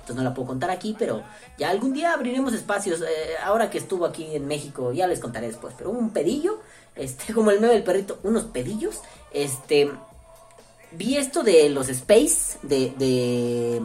[0.00, 1.22] Entonces no la puedo contar aquí, pero
[1.56, 3.00] ya algún día abriremos espacios.
[3.00, 5.74] Eh, ahora que estuvo aquí en México, ya les contaré después.
[5.78, 6.58] Pero un pedillo,
[6.96, 9.00] este, como el meme del perrito, unos pedillos.
[9.32, 9.92] Este,
[10.92, 13.82] vi esto de los space de, de,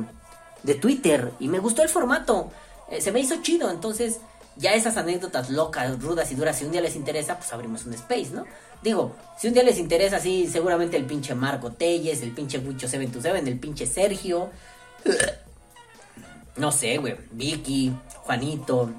[0.64, 2.52] de Twitter y me gustó el formato.
[2.90, 4.20] Eh, se me hizo chido, entonces
[4.56, 7.94] ya esas anécdotas locas, rudas y duras, si un día les interesa, pues abrimos un
[7.94, 8.46] space, ¿no?
[8.82, 12.88] Digo, si un día les interesa, sí, seguramente el pinche Marco Telles, el pinche Wicho
[12.88, 14.50] 727, el pinche Sergio.
[16.58, 17.16] No sé, güey.
[17.32, 17.94] Vicky,
[18.24, 18.90] Juanito.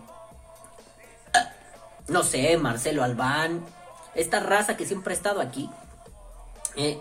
[2.06, 3.64] No sé, Marcelo Albán.
[4.14, 5.68] Esta raza que siempre ha estado aquí.
[6.76, 7.00] Eh,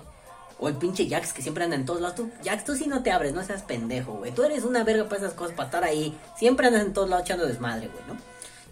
[0.60, 2.22] o el pinche Jax que siempre anda en todos lados.
[2.44, 4.32] Jax, tú sí no te abres, no seas pendejo, güey.
[4.32, 6.18] Tú eres una verga para esas cosas, para estar ahí.
[6.38, 8.18] Siempre andas en todos lados echando desmadre, güey, ¿no?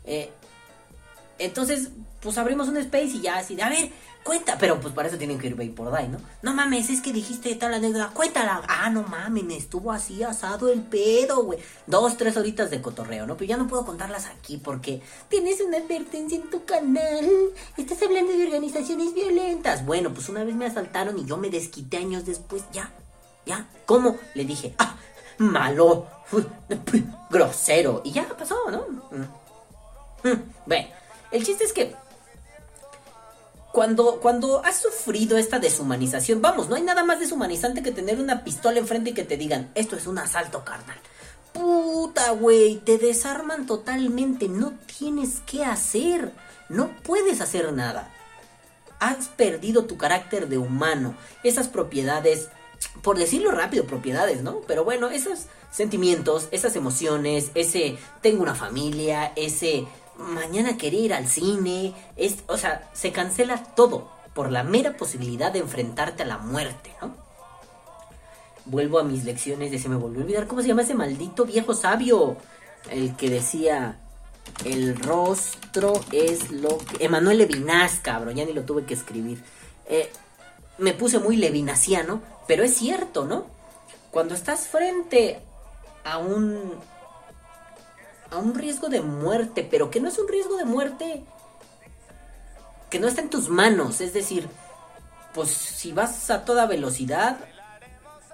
[0.06, 0.32] Eh,
[1.38, 1.90] entonces,
[2.26, 3.92] pues abrimos un space y ya así de, a ver,
[4.24, 4.58] cuenta.
[4.58, 6.18] Pero pues para eso tienen que ir por Day, ¿no?
[6.42, 8.64] No mames, es que dijiste tal anécdota, cuéntala.
[8.68, 11.60] Ah, no mames, me estuvo así asado el pedo, güey.
[11.86, 13.38] Dos, tres horitas de cotorreo, ¿no?
[13.38, 17.30] Pero ya no puedo contarlas aquí porque tienes una advertencia en tu canal.
[17.78, 19.86] Estás hablando de organizaciones violentas.
[19.86, 22.92] Bueno, pues una vez me asaltaron y yo me desquité años después, ya.
[23.46, 23.68] ¿Ya?
[23.86, 24.18] ¿Cómo?
[24.34, 24.96] Le dije, ah,
[25.38, 26.08] malo,
[27.30, 28.02] grosero.
[28.04, 28.88] Y ya pasó, ¿no?
[29.12, 30.28] Mm.
[30.28, 30.88] Mm, bueno,
[31.30, 31.94] el chiste es que
[33.76, 38.46] cuando, cuando has sufrido esta deshumanización, vamos, no hay nada más deshumanizante que tener una
[38.46, 40.96] pistola enfrente y que te digan, esto es un asalto carnal.
[41.52, 46.32] Puta, güey, te desarman totalmente, no tienes qué hacer,
[46.70, 48.14] no puedes hacer nada.
[49.02, 52.48] Has perdido tu carácter de humano, esas propiedades,
[53.02, 54.62] por decirlo rápido, propiedades, ¿no?
[54.68, 59.86] Pero bueno, esos sentimientos, esas emociones, ese tengo una familia, ese
[60.18, 65.52] mañana quería ir al cine, es, o sea, se cancela todo por la mera posibilidad
[65.52, 67.16] de enfrentarte a la muerte, ¿no?
[68.66, 71.46] Vuelvo a mis lecciones de se me volvió a olvidar cómo se llama ese maldito
[71.46, 72.38] viejo sabio,
[72.90, 74.00] el que decía
[74.64, 79.44] el rostro es lo que Emanuel Levinas, cabrón, ya ni lo tuve que escribir.
[79.88, 80.10] Eh,
[80.78, 83.46] me puse muy levinaciano, pero es cierto, ¿no?
[84.12, 85.40] Cuando estás frente
[86.04, 86.74] a un
[88.32, 91.24] a un riesgo de muerte, pero que no es un riesgo de muerte
[92.90, 94.48] que no está en tus manos, es decir,
[95.34, 97.38] pues si vas a toda velocidad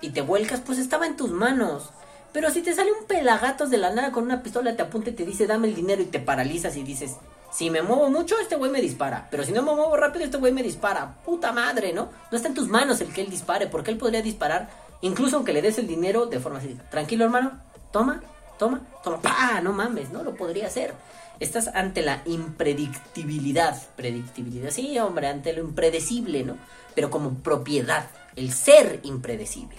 [0.01, 1.89] y te vuelcas, pues estaba en tus manos.
[2.33, 5.13] Pero si te sale un pelagatos de la nada con una pistola, te apunta y
[5.13, 7.15] te dice dame el dinero y te paralizas y dices,
[7.51, 9.27] si me muevo mucho, este güey me dispara.
[9.29, 11.17] Pero si no me muevo rápido, este güey me dispara.
[11.25, 12.09] Puta madre, ¿no?
[12.31, 14.69] No está en tus manos el que él dispare, porque él podría disparar,
[15.01, 16.77] incluso aunque le des el dinero de forma así.
[16.89, 17.59] Tranquilo, hermano,
[17.91, 18.21] toma,
[18.61, 20.93] toma, toma, pa, no mames, no lo podría hacer.
[21.39, 26.57] Estás ante la impredictibilidad, predictibilidad, sí, hombre, ante lo impredecible, ¿no?
[26.93, 29.77] Pero como propiedad, el ser impredecible.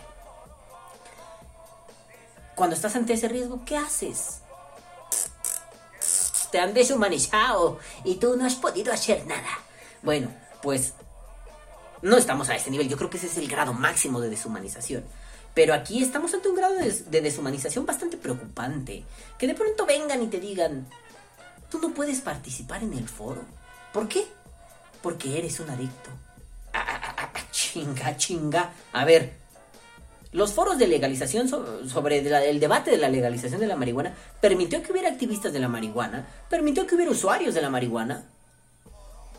[2.56, 4.40] Cuando estás ante ese riesgo, ¿qué haces?
[6.50, 9.60] Te han deshumanizado y tú no has podido hacer nada.
[10.02, 10.28] Bueno,
[10.60, 10.94] pues
[12.02, 12.88] no estamos a ese nivel.
[12.88, 15.04] Yo creo que ese es el grado máximo de deshumanización.
[15.54, 19.04] Pero aquí estamos ante un grado de, deshumanización bastante preocupante.
[19.38, 20.86] Que de pronto vengan y te digan,
[21.70, 23.42] tú no puedes participar en el foro.
[23.92, 24.26] ¿Por qué?
[25.02, 26.10] Porque eres un adicto.
[26.72, 28.72] Ah, ah, ah, chinga, chinga.
[28.92, 29.34] A ver,
[30.32, 34.90] los foros de legalización sobre el debate de la legalización de la marihuana permitió que
[34.90, 38.24] hubiera activistas de la marihuana, permitió que hubiera usuarios de la marihuana,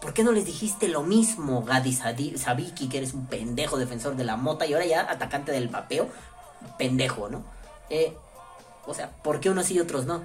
[0.03, 4.25] ¿Por qué no les dijiste lo mismo, Gadi Sabiki, que eres un pendejo defensor de
[4.25, 6.09] la mota y ahora ya atacante del vapeo?
[6.77, 7.45] Pendejo, ¿no?
[7.89, 8.13] Eh,
[8.85, 10.21] o sea, ¿por qué unos y otros no?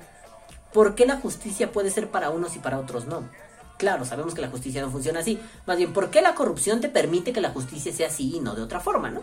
[0.72, 3.28] ¿Por qué la justicia puede ser para unos y para otros no?
[3.76, 5.40] Claro, sabemos que la justicia no funciona así.
[5.64, 8.56] Más bien, ¿por qué la corrupción te permite que la justicia sea así y no
[8.56, 9.22] de otra forma, no?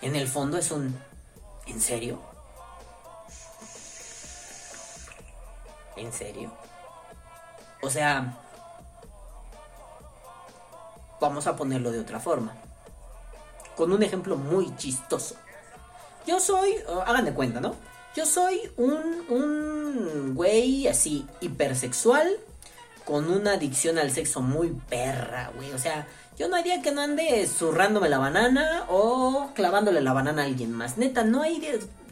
[0.00, 0.98] En el fondo es un...
[1.66, 2.22] ¿En serio?
[5.94, 6.50] ¿En serio?
[7.82, 8.47] O sea,
[11.20, 12.54] Vamos a ponerlo de otra forma.
[13.76, 15.36] Con un ejemplo muy chistoso.
[16.26, 17.74] Yo soy, oh, hagan de cuenta, ¿no?
[18.14, 22.28] Yo soy un, un güey así hipersexual
[23.04, 25.72] con una adicción al sexo muy perra, güey.
[25.72, 26.06] O sea,
[26.38, 30.44] yo no hay día que no ande zurrándome la banana o clavándole la banana a
[30.44, 30.98] alguien más.
[30.98, 31.60] Neta, no hay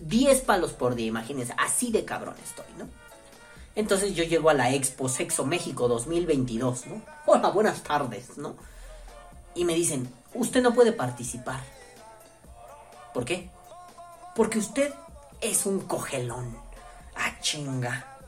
[0.01, 1.55] 10 palos por día, imagínense.
[1.59, 2.89] Así de cabrón estoy, ¿no?
[3.77, 7.03] Entonces yo llego a la Expo Sexo México 2022, ¿no?
[7.27, 8.57] Hola, buenas tardes, ¿no?
[9.57, 11.61] Y me dicen, usted no puede participar.
[13.13, 13.51] ¿Por qué?
[14.37, 14.93] Porque usted
[15.41, 16.57] es un cogelón.
[17.17, 18.19] Ah, chinga.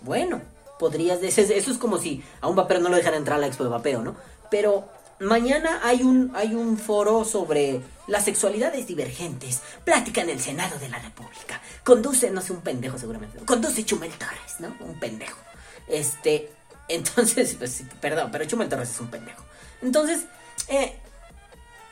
[0.00, 0.42] Bueno,
[0.78, 3.46] podrías decir, eso es como si a un vapero no lo dejan entrar a la
[3.46, 4.16] expo de vapeo, ¿no?
[4.50, 4.88] Pero
[5.20, 9.62] mañana hay un, hay un foro sobre las sexualidades divergentes.
[9.84, 11.60] Plática en el Senado de la República.
[11.84, 13.38] Conduce, no sé, un pendejo seguramente.
[13.44, 14.74] Conduce Chumel Torres, ¿no?
[14.84, 15.38] Un pendejo.
[15.86, 16.50] Este,
[16.88, 19.44] entonces, pues, perdón, pero Chumel Torres es un pendejo.
[19.80, 20.24] Entonces,
[20.68, 20.98] eh,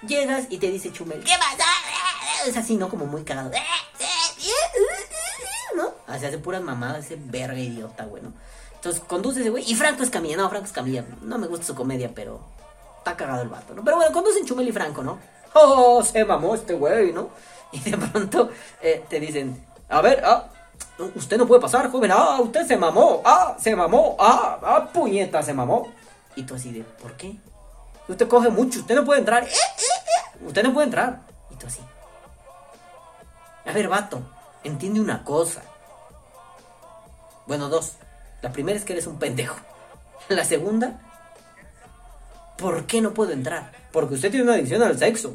[0.07, 1.65] llegas y te dice Chumel, ¿qué pasa?
[2.47, 2.89] Es así, ¿no?
[2.89, 3.51] Como muy cagado.
[5.77, 5.95] ¿No?
[6.07, 8.33] Hace puras mamadas, ese verga idiota, bueno.
[8.75, 9.71] Entonces conduce ese güey.
[9.71, 10.37] Y Franco Escamilla.
[10.37, 11.05] No, Franco Escamilla.
[11.21, 12.41] No me gusta su comedia, pero
[12.99, 13.85] está cagado el vato, ¿no?
[13.85, 15.19] Pero bueno, conducen Chumel y Franco, ¿no?
[15.53, 17.31] Oh, se mamó este güey, ¿no?
[17.73, 18.51] Y de pronto
[18.83, 20.49] eh, te dicen, a ver, ah,
[21.15, 22.11] usted no puede pasar, joven.
[22.11, 23.23] Ah, usted se mamó.
[23.25, 24.17] Ah, se mamó.
[24.19, 25.93] Ah, ah, puñeta, se mamó.
[26.35, 27.37] Y tú así de, ¿por qué?
[28.11, 29.45] Usted coge mucho, usted no puede entrar.
[29.45, 31.21] Eh, eh, usted no puede entrar.
[31.49, 31.81] Y tú así.
[33.65, 34.21] A ver, vato,
[34.65, 35.63] entiende una cosa.
[37.47, 37.95] Bueno, dos.
[38.43, 39.57] La primera es que eres un pendejo.
[40.29, 40.99] La segunda,
[42.59, 43.71] ¿por qué no puedo entrar?
[43.93, 45.35] Porque usted tiene una adicción al sexo.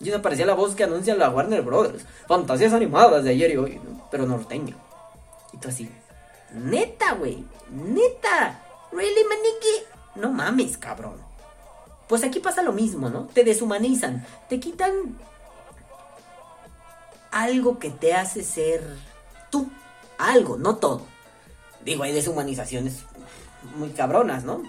[0.00, 2.04] Y eso parecía la voz que anuncia la Warner Brothers.
[2.26, 4.08] Fantasías animadas de ayer y hoy, ¿no?
[4.10, 4.74] pero norteño.
[5.52, 5.88] Y tú así,
[6.52, 8.58] neta, güey, neta.
[8.90, 9.91] Really, maniqui.
[10.14, 11.16] No mames, cabrón.
[12.08, 13.26] Pues aquí pasa lo mismo, ¿no?
[13.26, 15.16] Te deshumanizan, te quitan
[17.30, 18.82] algo que te hace ser
[19.50, 19.70] tú.
[20.18, 21.02] Algo, no todo.
[21.84, 23.04] Digo, hay deshumanizaciones
[23.76, 24.62] muy cabronas, ¿no?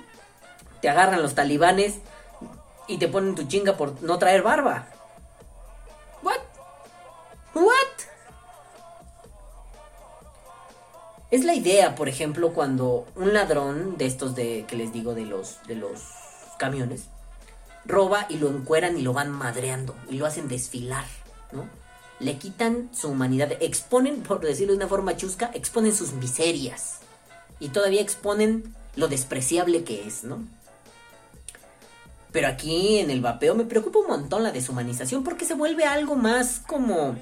[0.82, 1.96] Te agarran los talibanes
[2.88, 4.88] y te ponen tu chinga por no traer barba.
[6.22, 6.40] What?
[7.54, 8.13] What?
[11.34, 15.26] Es la idea, por ejemplo, cuando un ladrón de estos de que les digo de
[15.26, 16.00] los de los
[16.60, 17.06] camiones
[17.86, 21.06] roba y lo encueran y lo van madreando y lo hacen desfilar,
[21.52, 21.68] ¿no?
[22.20, 27.00] Le quitan su humanidad, exponen, por decirlo de una forma chusca, exponen sus miserias
[27.60, 30.38] y todavía exponen lo despreciable que es, ¿no?
[32.32, 36.16] Pero aquí en el vapeo me preocupa un montón la deshumanización porque se vuelve algo
[36.16, 37.16] más como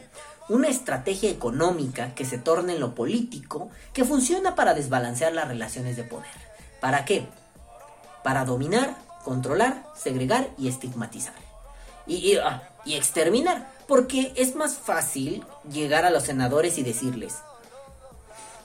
[0.52, 5.96] una estrategia económica que se torna en lo político que funciona para desbalancear las relaciones
[5.96, 6.28] de poder.
[6.82, 7.26] ¿Para qué?
[8.22, 11.34] Para dominar, controlar, segregar y estigmatizar.
[12.06, 13.72] Y, y, ah, exterminar.
[13.88, 17.36] Porque es más fácil llegar a los senadores y decirles,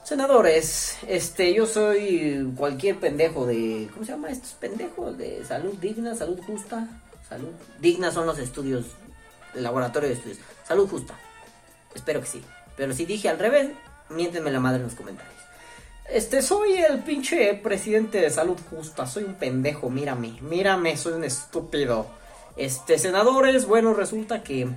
[0.02, 5.18] Senadores, este, yo soy cualquier pendejo de, ¿cómo se llama estos pendejos?
[5.18, 6.88] De salud digna, salud justa,
[7.28, 8.84] salud digna son los estudios,
[9.56, 11.14] el laboratorio de estudios, salud justa.
[11.96, 12.42] Espero que sí.
[12.76, 13.70] Pero si dije al revés,
[14.10, 15.34] miéntenme la madre en los comentarios.
[16.08, 21.24] Este, soy el pinche presidente de salud justa, soy un pendejo, mírame, mírame, soy un
[21.24, 22.06] estúpido.
[22.56, 24.68] Este, senadores, bueno, resulta que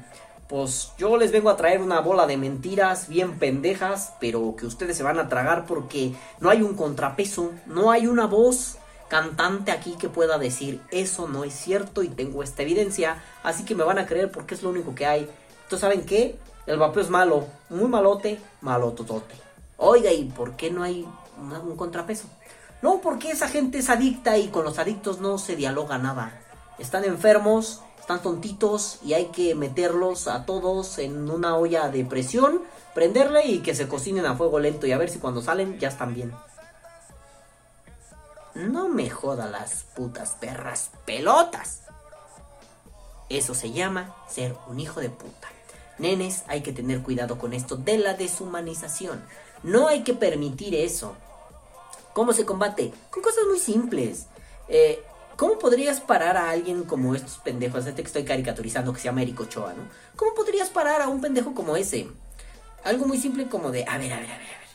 [0.48, 4.98] pues yo les vengo a traer una bola de mentiras bien pendejas, pero que ustedes
[4.98, 8.78] se van a tragar porque no hay un contrapeso, no hay una voz
[9.10, 13.76] cantante aquí que pueda decir eso no es cierto y tengo esta evidencia, así que
[13.76, 15.30] me van a creer porque es lo único que hay.
[15.70, 16.36] Entonces, ¿saben qué?
[16.66, 19.36] El vapeo es malo, muy malote, malototote.
[19.78, 22.26] Oiga, ¿y por qué no hay un contrapeso?
[22.82, 26.42] No, porque esa gente es adicta y con los adictos no se dialoga nada.
[26.80, 32.64] Están enfermos, están tontitos y hay que meterlos a todos en una olla de presión,
[32.96, 35.90] prenderle y que se cocinen a fuego lento y a ver si cuando salen ya
[35.90, 36.34] están bien.
[38.56, 41.82] No me joda las putas perras pelotas.
[43.30, 45.48] Eso se llama ser un hijo de puta.
[46.00, 49.24] Nenes, hay que tener cuidado con esto de la deshumanización.
[49.64, 51.16] No hay que permitir eso.
[52.14, 52.92] ¿Cómo se combate?
[53.12, 54.26] Con cosas muy simples.
[54.68, 55.04] Eh,
[55.36, 57.86] ¿Cómo podrías parar a alguien como estos pendejos?
[57.86, 59.84] Este que estoy caricaturizando que se llama Eric Ochoa, ¿no?
[60.16, 62.08] ¿Cómo podrías parar a un pendejo como ese?
[62.84, 64.70] Algo muy simple como de, a ver, a ver, a ver, a ver.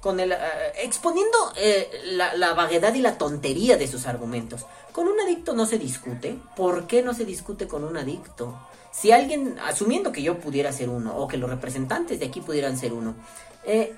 [0.00, 0.34] Con el, uh,
[0.76, 4.64] exponiendo eh, la, la, vaguedad y la tontería de sus argumentos.
[4.92, 6.38] Con un adicto no se discute.
[6.54, 8.58] ¿Por qué no se discute con un adicto?
[8.92, 12.76] Si alguien, asumiendo que yo pudiera ser uno, o que los representantes de aquí pudieran
[12.76, 13.14] ser uno,
[13.64, 13.94] eh,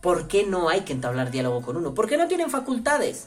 [0.00, 1.94] ¿por qué no hay que entablar diálogo con uno?
[1.94, 3.26] ¿Por qué no tienen facultades?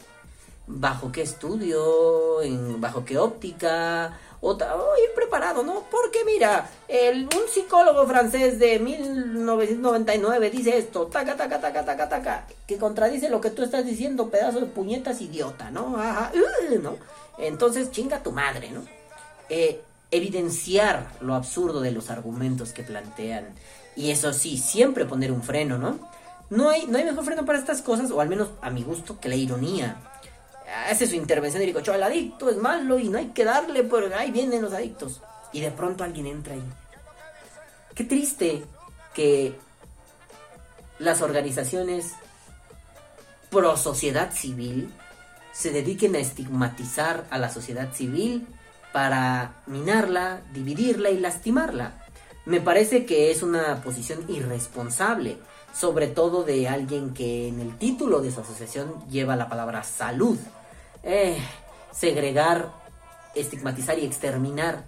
[0.67, 5.85] bajo qué estudio, en, bajo qué óptica, otra, oh, ir preparado, ¿no?
[5.89, 12.47] Porque mira, el, un psicólogo francés de 1999 dice esto, taca, taca, taca, taca, taca,
[12.67, 15.97] que contradice lo que tú estás diciendo, pedazo de puñetas idiota, ¿no?
[15.97, 16.97] Ajá, uh, ¿no?
[17.39, 18.83] Entonces, chinga tu madre, ¿no?
[19.49, 19.81] Eh,
[20.11, 23.47] evidenciar lo absurdo de los argumentos que plantean.
[23.95, 25.99] Y eso sí, siempre poner un freno, ¿no?
[26.49, 29.19] No hay, no hay mejor freno para estas cosas, o al menos a mi gusto,
[29.19, 29.97] que la ironía
[30.89, 34.13] hace su intervención y dijo, el adicto es malo y no hay que darle, porque
[34.13, 35.21] ahí vienen los adictos.
[35.51, 36.63] Y de pronto alguien entra ahí.
[37.95, 38.63] Qué triste
[39.13, 39.57] que
[40.99, 42.13] las organizaciones
[43.49, 44.93] pro sociedad civil
[45.53, 48.47] se dediquen a estigmatizar a la sociedad civil
[48.93, 52.05] para minarla, dividirla y lastimarla.
[52.45, 55.37] Me parece que es una posición irresponsable,
[55.73, 60.37] sobre todo de alguien que en el título de su asociación lleva la palabra salud
[61.03, 61.37] eh,
[61.91, 62.69] segregar,
[63.33, 64.83] estigmatizar y exterminar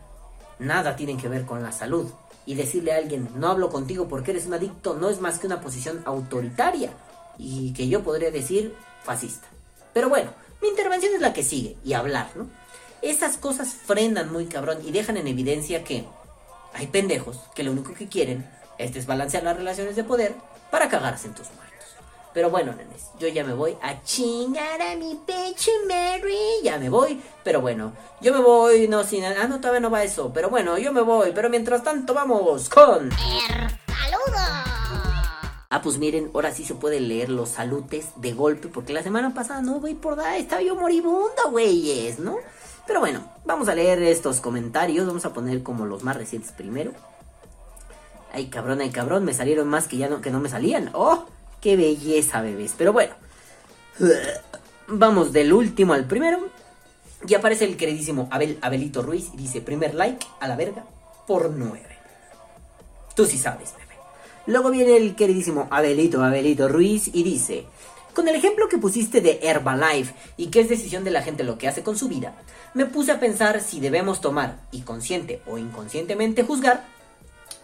[0.60, 2.12] nada tienen que ver con la salud.
[2.46, 5.48] Y decirle a alguien, no hablo contigo porque eres un adicto, no es más que
[5.48, 6.92] una posición autoritaria.
[7.38, 9.48] Y que yo podría decir fascista.
[9.94, 10.32] Pero bueno,
[10.62, 12.48] mi intervención es la que sigue, y hablar, ¿no?
[13.02, 16.06] Esas cosas frenan muy cabrón y dejan en evidencia que
[16.74, 20.36] hay pendejos que lo único que quieren es desbalancear las relaciones de poder
[20.70, 21.70] para cagarse en tus muertos.
[22.34, 26.38] Pero bueno, nenes, yo ya me voy a chingar a mi pecho Mary.
[26.64, 27.20] Ya me voy.
[27.44, 29.26] Pero bueno, yo me voy, no sin.
[29.26, 30.32] Ah, no, todavía no va eso.
[30.32, 31.32] Pero bueno, yo me voy.
[31.34, 33.10] Pero mientras tanto, vamos con.
[33.12, 34.40] ¡Saludos!
[35.72, 38.68] Ah, pues miren, ahora sí se puede leer los salutes de golpe.
[38.68, 40.38] Porque la semana pasada no, voy por nada.
[40.38, 42.38] Estaba yo moribunda, güeyes, ¿no?
[42.90, 45.06] Pero bueno, vamos a leer estos comentarios.
[45.06, 46.92] Vamos a poner como los más recientes primero.
[48.34, 49.26] Ay, cabrón, ay, cabrón.
[49.26, 50.90] Me salieron más que ya no, que no me salían.
[50.94, 51.28] ¡Oh!
[51.62, 52.74] ¡Qué belleza, bebés!
[52.76, 53.14] Pero bueno.
[54.88, 56.48] Vamos del último al primero.
[57.28, 60.84] Y aparece el queridísimo Abel, Abelito Ruiz y dice, primer like a la verga
[61.28, 61.96] por nueve.
[63.16, 64.00] Tú sí sabes, bebé.
[64.48, 67.68] Luego viene el queridísimo Abelito, Abelito Ruiz y dice,
[68.16, 71.60] con el ejemplo que pusiste de Herbalife y que es decisión de la gente lo
[71.60, 72.34] que hace con su vida,
[72.74, 76.86] me puse a pensar si debemos tomar, y consciente o inconscientemente juzgar,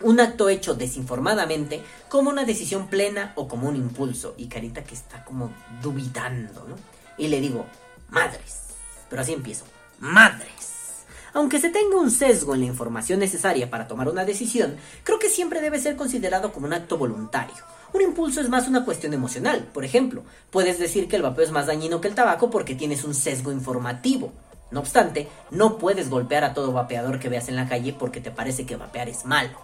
[0.01, 4.33] un acto hecho desinformadamente como una decisión plena o como un impulso.
[4.37, 5.51] Y Carita que está como
[5.81, 6.75] dubitando, ¿no?
[7.17, 7.65] Y le digo,
[8.09, 8.61] madres.
[9.09, 9.65] Pero así empiezo,
[9.99, 11.05] madres.
[11.33, 15.29] Aunque se tenga un sesgo en la información necesaria para tomar una decisión, creo que
[15.29, 17.55] siempre debe ser considerado como un acto voluntario.
[17.93, 19.69] Un impulso es más una cuestión emocional.
[19.73, 23.03] Por ejemplo, puedes decir que el vapeo es más dañino que el tabaco porque tienes
[23.03, 24.33] un sesgo informativo.
[24.71, 28.31] No obstante, no puedes golpear a todo vapeador que veas en la calle porque te
[28.31, 29.57] parece que vapear es malo.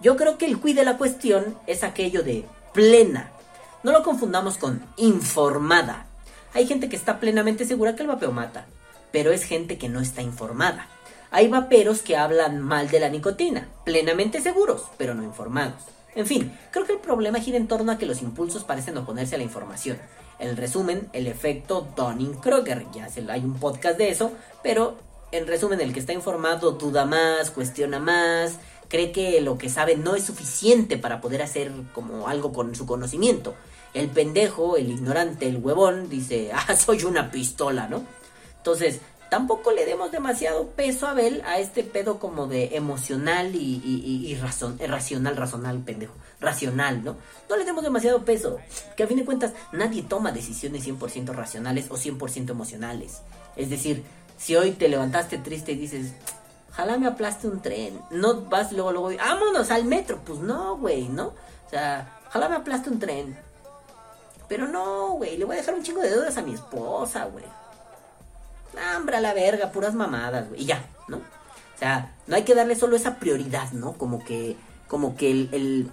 [0.00, 3.30] Yo creo que el cuid de la cuestión es aquello de plena.
[3.82, 6.06] No lo confundamos con informada.
[6.54, 8.66] Hay gente que está plenamente segura que el vapeo mata,
[9.12, 10.88] pero es gente que no está informada.
[11.30, 15.82] Hay vaperos que hablan mal de la nicotina, plenamente seguros, pero no informados.
[16.14, 19.36] En fin, creo que el problema gira en torno a que los impulsos parecen oponerse
[19.36, 19.98] a la información.
[20.40, 24.32] En resumen, el efecto Donning-Kruger, ya hay un podcast de eso,
[24.62, 24.96] pero
[25.32, 28.54] en resumen, el que está informado duda más, cuestiona más,
[28.88, 32.86] cree que lo que sabe no es suficiente para poder hacer como algo con su
[32.86, 33.54] conocimiento.
[33.94, 38.04] El pendejo, el ignorante, el huevón dice, ah, soy una pistola, ¿no?
[38.56, 43.80] Entonces, tampoco le demos demasiado peso a Abel a este pedo como de emocional y,
[43.84, 47.16] y, y eh, racional, razonal, pendejo, racional, ¿no?
[47.48, 48.58] No le demos demasiado peso,
[48.96, 53.20] que a fin de cuentas nadie toma decisiones 100% racionales o 100% emocionales.
[53.56, 54.04] Es decir,
[54.38, 56.12] si hoy te levantaste triste y dices,
[56.70, 61.08] ojalá me aplaste un tren, no vas luego, luego, vámonos al metro, pues no, güey,
[61.08, 61.34] ¿no?
[61.66, 63.38] O sea, ojalá me aplaste un tren.
[64.48, 67.44] Pero no, güey, le voy a dejar un chingo de deudas a mi esposa, güey.
[68.94, 70.62] Hambre a la verga, puras mamadas, güey.
[70.62, 71.18] Y ya, ¿no?
[71.18, 73.92] O sea, no hay que darle solo esa prioridad, ¿no?
[73.92, 74.56] Como que,
[74.88, 75.90] como que el, el,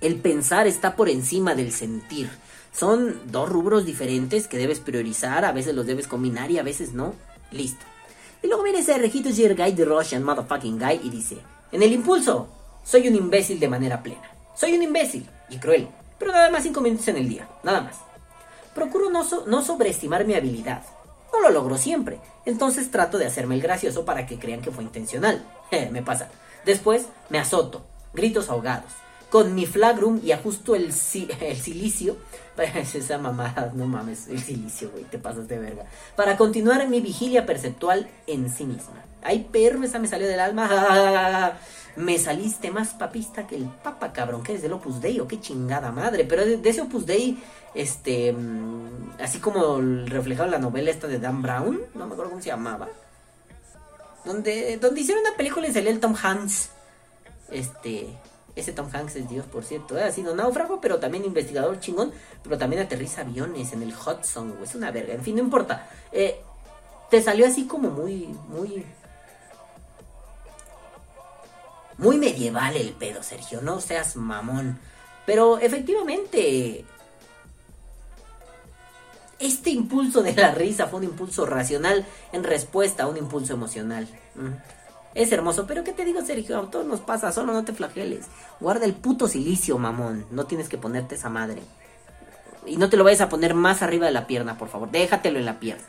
[0.00, 2.30] el pensar está por encima del sentir.
[2.72, 6.92] Son dos rubros diferentes que debes priorizar, a veces los debes combinar y a veces
[6.92, 7.14] no.
[7.50, 7.84] Listo.
[8.42, 11.38] Y luego viene ese rejito Guy de Russian Motherfucking Guy y dice,
[11.72, 12.48] en el impulso,
[12.84, 14.30] soy un imbécil de manera plena.
[14.54, 15.88] Soy un imbécil y cruel,
[16.18, 17.96] pero nada más cinco minutos en el día, nada más.
[18.74, 20.82] Procuro no, no sobreestimar mi habilidad.
[21.32, 24.84] No lo logro siempre, entonces trato de hacerme el gracioso para que crean que fue
[24.84, 25.44] intencional.
[25.90, 26.30] me pasa.
[26.64, 27.84] Después me azoto,
[28.14, 28.92] gritos ahogados,
[29.30, 32.16] con mi flagrum y ajusto el, silicio.
[32.58, 35.84] Esa mamada, no mames, el silicio, güey, te pasas de verga.
[36.16, 39.04] Para continuar mi vigilia perceptual en sí misma.
[39.22, 41.58] Ay, perro, esa me salió del alma.
[41.96, 44.44] Me saliste más papista que el papa, cabrón.
[44.44, 46.24] ¿Qué es del Opus Dei o qué chingada madre?
[46.24, 47.42] Pero de, ese Opus Dei,
[47.74, 48.32] este.
[49.20, 52.50] Así como reflejado en la novela esta de Dan Brown, no me acuerdo cómo se
[52.50, 52.88] llamaba.
[54.24, 56.70] Donde, donde hicieron una película y salió el Tom Hanks.
[57.50, 58.16] Este.
[58.58, 59.96] Ese Tom Hanks es Dios, por cierto.
[59.96, 62.12] Ha sido náufrago, pero también investigador chingón.
[62.42, 64.64] Pero también aterriza aviones en el Hudson, güey.
[64.64, 65.14] Es una verga.
[65.14, 65.88] En fin, no importa.
[66.10, 66.40] Eh,
[67.08, 68.84] te salió así como muy, muy.
[71.98, 73.60] Muy medieval el pedo, Sergio.
[73.62, 74.80] No seas mamón.
[75.24, 76.84] Pero efectivamente.
[79.38, 84.08] Este impulso de la risa fue un impulso racional en respuesta a un impulso emocional.
[84.34, 84.77] Mm.
[85.18, 86.56] Es hermoso, pero ¿qué te digo, Sergio?
[86.56, 88.26] A todos nos pasa, solo no te flageles.
[88.60, 90.24] Guarda el puto silicio, mamón.
[90.30, 91.60] No tienes que ponerte esa madre.
[92.66, 94.92] Y no te lo vayas a poner más arriba de la pierna, por favor.
[94.92, 95.88] Déjatelo en la pierna.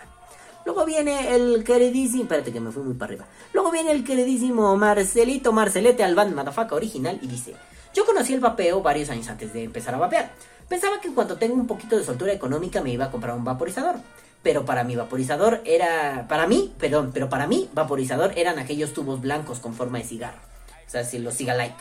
[0.65, 2.23] Luego viene el queridísimo.
[2.23, 3.27] Espérate que me fui muy para arriba.
[3.53, 7.53] Luego viene el queridísimo Marcelito Marcelete Albán Madafaca original y dice:
[7.93, 10.31] Yo conocí el vapeo varios años antes de empezar a vapear.
[10.67, 13.43] Pensaba que en cuanto tengo un poquito de soltura económica me iba a comprar un
[13.43, 13.97] vaporizador
[14.41, 19.21] pero para mi vaporizador era, para mí, perdón, pero para mí vaporizador eran aquellos tubos
[19.21, 20.39] blancos con forma de cigarro.
[20.87, 21.75] O sea, si lo siga like.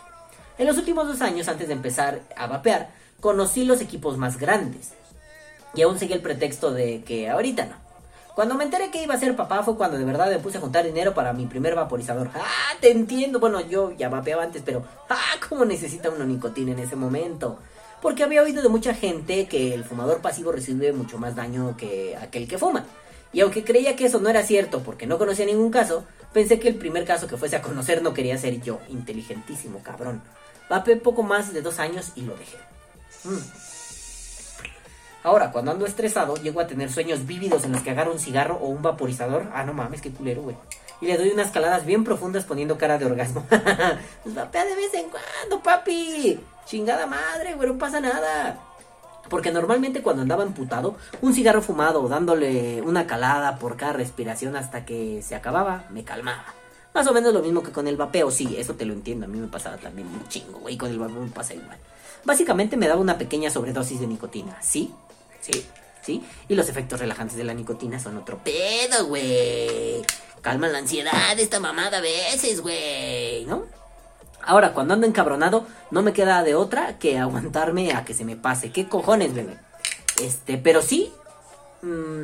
[0.59, 2.91] En los últimos dos años, antes de empezar a vapear,
[3.21, 4.93] conocí los equipos más grandes.
[5.75, 7.89] Y aún seguí el pretexto de que ahorita no.
[8.35, 10.61] Cuando me enteré que iba a ser papá fue cuando de verdad me puse a
[10.61, 12.31] juntar dinero para mi primer vaporizador.
[12.35, 13.41] Ah, te entiendo.
[13.41, 17.59] Bueno, yo ya vapeaba antes, pero ah, cómo necesita uno nicotina en ese momento.
[18.01, 22.17] Porque había oído de mucha gente que el fumador pasivo recibe mucho más daño que
[22.17, 22.85] aquel que fuma.
[23.33, 26.69] Y aunque creía que eso no era cierto porque no conocía ningún caso, pensé que
[26.69, 28.81] el primer caso que fuese a conocer no quería ser yo.
[28.89, 30.23] Inteligentísimo, cabrón.
[30.71, 32.57] Vapeé poco más de dos años y lo dejé.
[33.25, 33.69] Mm.
[35.25, 38.57] Ahora, cuando ando estresado, llego a tener sueños vívidos en los que agarro un cigarro
[38.57, 39.49] o un vaporizador.
[39.53, 40.57] Ah, no mames, qué culero, güey.
[41.01, 43.45] Y le doy unas caladas bien profundas poniendo cara de orgasmo.
[44.23, 46.41] pues vapea de vez en cuando, papi.
[46.67, 48.59] Chingada madre, güey, no pasa nada.
[49.29, 54.85] Porque normalmente cuando andaba emputado, un cigarro fumado dándole una calada por cada respiración hasta
[54.85, 56.55] que se acababa, me calmaba.
[56.95, 59.29] Más o menos lo mismo que con el vapeo, sí, eso te lo entiendo, a
[59.29, 61.77] mí me pasaba también un chingo, güey, con el vapeo me pasa igual.
[62.25, 64.93] Básicamente me daba una pequeña sobredosis de nicotina, ¿sí?
[65.41, 65.65] Sí,
[66.03, 66.25] sí.
[66.49, 70.03] Y los efectos relajantes de la nicotina son otro pedo, güey.
[70.41, 73.65] Calman la ansiedad esta mamada a veces, güey, ¿no?
[74.43, 78.37] Ahora, cuando ando encabronado, no me queda de otra que aguantarme a que se me
[78.37, 78.73] pase.
[78.73, 79.59] ¿Qué cojones, bebé?
[80.23, 81.13] Este, pero sí,
[81.83, 82.23] mm,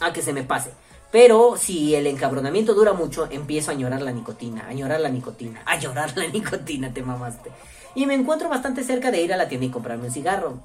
[0.00, 0.70] a que se me pase.
[1.10, 5.62] Pero si el encabronamiento dura mucho, empiezo a llorar la nicotina, a llorar la nicotina,
[5.64, 7.50] a llorar la nicotina, te mamaste.
[7.94, 10.58] Y me encuentro bastante cerca de ir a la tienda y comprarme un cigarro.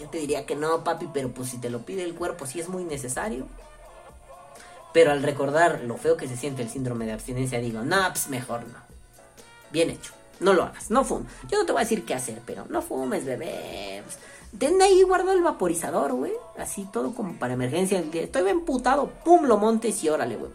[0.00, 2.58] Yo te diría que no, papi, pero pues si te lo pide el cuerpo, si
[2.58, 3.46] es muy necesario.
[4.94, 8.28] Pero al recordar lo feo que se siente el síndrome de abstinencia, digo, no, pues
[8.28, 8.78] mejor no.
[9.72, 10.12] Bien hecho.
[10.38, 11.26] No lo hagas, no fumes.
[11.48, 14.02] Yo no te voy a decir qué hacer, pero no fumes, bebé.
[14.56, 16.32] Ten ahí guardado el vaporizador, güey.
[16.56, 18.02] Así todo como para emergencia.
[18.12, 20.52] Estoy bien putado, pum, lo montes y órale, güey.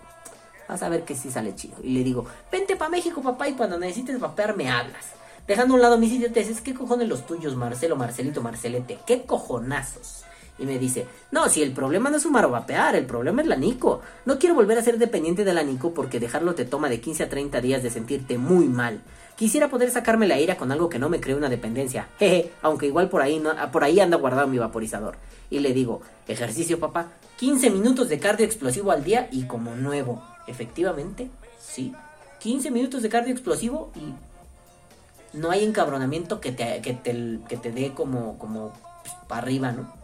[0.69, 1.75] Vas a ver que sí sale chido.
[1.83, 5.05] Y le digo, vente para México, papá, y cuando necesites vapear me hablas.
[5.47, 8.99] Dejando a un lado mis idioteces, ¿qué cojones los tuyos, Marcelo, Marcelito, Marcelete?
[9.05, 10.23] ¿Qué cojonazos?
[10.59, 13.47] Y me dice, no, si el problema no es fumar o vapear, el problema es
[13.47, 14.01] la Nico.
[14.25, 17.23] No quiero volver a ser dependiente de la Nico porque dejarlo te toma de 15
[17.23, 19.01] a 30 días de sentirte muy mal.
[19.37, 22.09] Quisiera poder sacarme la ira con algo que no me cree una dependencia.
[22.19, 25.15] Jeje, aunque igual por ahí, no, por ahí anda guardado mi vaporizador.
[25.49, 30.21] Y le digo, ejercicio papá, 15 minutos de cardio explosivo al día y como nuevo.
[30.45, 31.93] Efectivamente, sí.
[32.39, 37.71] 15 minutos de cardio explosivo y no hay encabronamiento que te, que te, que te
[37.71, 39.98] dé como, como pues, para arriba, ¿no?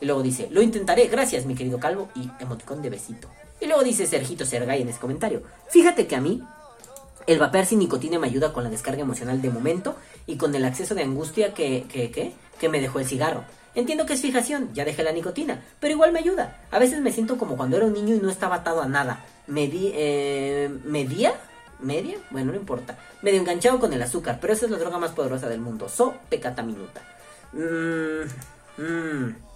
[0.00, 3.28] Y luego dice, lo intentaré, gracias mi querido calvo y emoticón de besito.
[3.60, 6.42] Y luego dice Sergito Sergay en ese comentario, fíjate que a mí
[7.26, 9.96] el vapear sin nicotina me ayuda con la descarga emocional de momento
[10.26, 13.44] y con el acceso de angustia que, que, que, que me dejó el cigarro.
[13.74, 16.60] Entiendo que es fijación, ya dejé la nicotina, pero igual me ayuda.
[16.70, 19.24] A veces me siento como cuando era un niño y no estaba atado a nada.
[19.46, 21.34] Medi eh, ¿Medía?
[21.78, 22.16] ¿Media?
[22.30, 22.98] Bueno, no importa.
[23.22, 25.88] Medio enganchado con el azúcar, pero esa es la droga más poderosa del mundo.
[25.88, 27.00] So pecata minuta.
[27.52, 28.82] Mmm.
[28.82, 29.49] Mmm.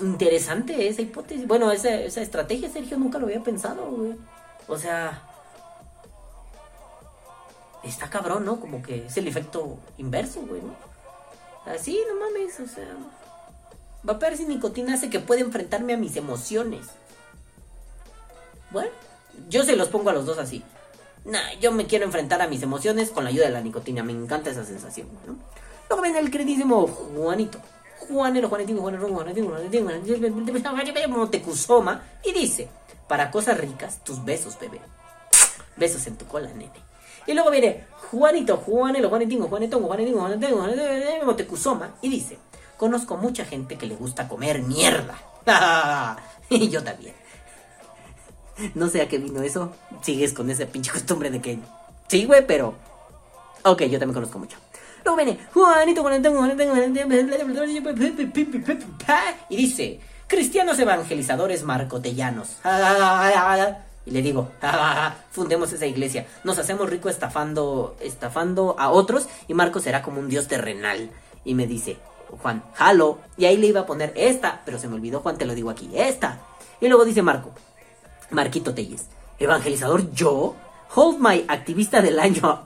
[0.00, 1.46] Interesante esa hipótesis.
[1.46, 4.14] Bueno, esa, esa estrategia, Sergio, nunca lo había pensado, güey.
[4.68, 5.22] O sea,
[7.82, 8.60] está cabrón, ¿no?
[8.60, 10.74] Como que es el efecto inverso, güey, ¿no?
[11.66, 12.96] Así, no mames, o sea.
[14.02, 16.86] Vapear sin nicotina hace que pueda enfrentarme a mis emociones.
[18.70, 18.90] Bueno,
[19.48, 20.64] yo se los pongo a los dos así.
[21.24, 24.02] Nah, yo me quiero enfrentar a mis emociones con la ayuda de la nicotina.
[24.02, 25.36] Me encanta esa sensación, ¿no?
[25.88, 27.60] Luego viene el queridísimo Juanito.
[28.08, 32.02] Juanero, Juanetino, Juanero, Juanetino, Juanetino, Juanetino, Montecusoma.
[32.24, 32.68] Y dice,
[33.08, 34.80] para cosas ricas, tus besos, bebé.
[35.76, 36.70] Besos en tu cola, nene.
[37.26, 41.94] Y luego viene Juanito, Juanelo, Juanetingo, Juanetongo, Juanetingo, Juanetingo, Juanetingo, Montecusoma.
[42.02, 42.38] Y dice,
[42.76, 45.18] conozco mucha gente que le gusta comer mierda.
[46.48, 47.14] y yo también.
[48.74, 49.72] No sé a qué vino eso.
[50.02, 51.58] Sigues con esa pinche costumbre de que...
[52.08, 52.74] Sí, güey, pero...
[53.64, 54.58] Ok, yo también conozco mucho.
[55.04, 56.30] Luego viene Juanito, Juanito,
[59.48, 62.56] y dice, cristianos evangelizadores marcotellanos.
[64.04, 64.50] Y le digo,
[65.30, 70.28] fundemos esa iglesia, nos hacemos rico estafando, estafando a otros y Marco será como un
[70.28, 71.10] dios terrenal.
[71.44, 71.98] Y me dice,
[72.40, 73.18] Juan, jalo.
[73.36, 75.70] Y ahí le iba a poner esta, pero se me olvidó, Juan, te lo digo
[75.70, 76.38] aquí, esta.
[76.80, 77.50] Y luego dice Marco,
[78.30, 79.06] Marquito Telles,
[79.38, 80.56] evangelizador yo,
[80.94, 82.64] hold my activista del año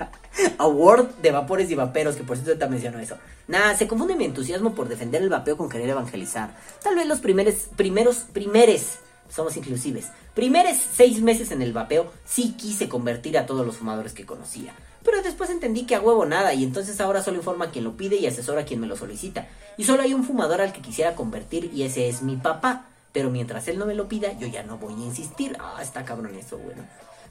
[0.58, 3.16] award de vapores y vaperos, que por cierto te mencionó eso.
[3.48, 6.54] Nada, se confunde mi entusiasmo por defender el vapeo con querer evangelizar.
[6.82, 8.98] Tal vez los primeros, primeros, primeres,
[9.30, 14.12] somos inclusives, primeros seis meses en el vapeo sí quise convertir a todos los fumadores
[14.12, 14.74] que conocía.
[15.04, 17.96] Pero después entendí que a huevo nada y entonces ahora solo informa a quien lo
[17.96, 19.48] pide y asesora a quien me lo solicita.
[19.76, 22.86] Y solo hay un fumador al que quisiera convertir y ese es mi papá.
[23.12, 25.56] Pero mientras él no me lo pida, yo ya no voy a insistir.
[25.60, 26.82] Ah, está cabrón eso, bueno.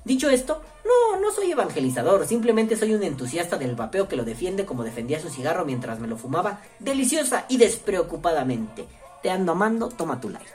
[0.03, 4.65] Dicho esto, no, no soy evangelizador, simplemente soy un entusiasta del vapeo que lo defiende
[4.65, 8.87] como defendía su cigarro mientras me lo fumaba deliciosa y despreocupadamente.
[9.21, 10.45] Te ando amando, toma tu like.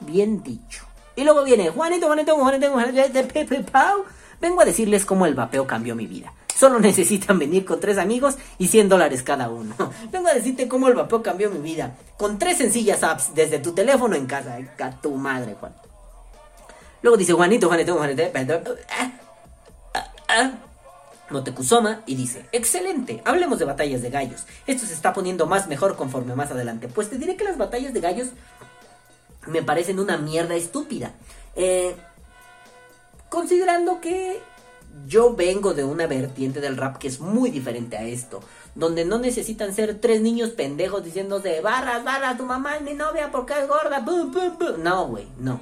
[0.00, 0.86] Bien dicho.
[1.14, 4.04] Y luego viene Juanito, Juanito, Juanito, Juanito, Pepe Pau.
[4.40, 6.32] Vengo a decirles cómo el vapeo cambió mi vida.
[6.56, 9.74] Solo necesitan venir con tres amigos y 100 dólares cada uno.
[10.12, 11.96] Vengo a decirte cómo el vapeo cambió mi vida.
[12.16, 14.58] Con tres sencillas apps desde tu teléfono en casa.
[14.78, 15.72] A tu madre, Juan.
[17.02, 18.24] Luego dice Juanito, Juanito, Juanito.
[21.30, 24.44] Motekusoma y dice, excelente, hablemos de batallas de gallos.
[24.66, 26.88] Esto se está poniendo más mejor conforme más adelante.
[26.88, 28.28] Pues te diré que las batallas de gallos
[29.46, 31.12] me parecen una mierda estúpida.
[31.54, 31.94] Eh,
[33.28, 34.40] considerando que
[35.06, 38.40] yo vengo de una vertiente del rap que es muy diferente a esto.
[38.74, 43.30] Donde no necesitan ser tres niños pendejos diciéndose, barras, barras, tu mamá es mi novia
[43.30, 44.04] porque es gorda.
[44.78, 45.60] No, güey, no.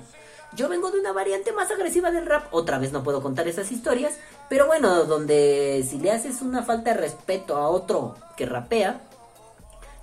[0.55, 2.47] Yo vengo de una variante más agresiva del rap.
[2.53, 4.19] Otra vez no puedo contar esas historias.
[4.49, 9.01] Pero bueno, donde si le haces una falta de respeto a otro que rapea,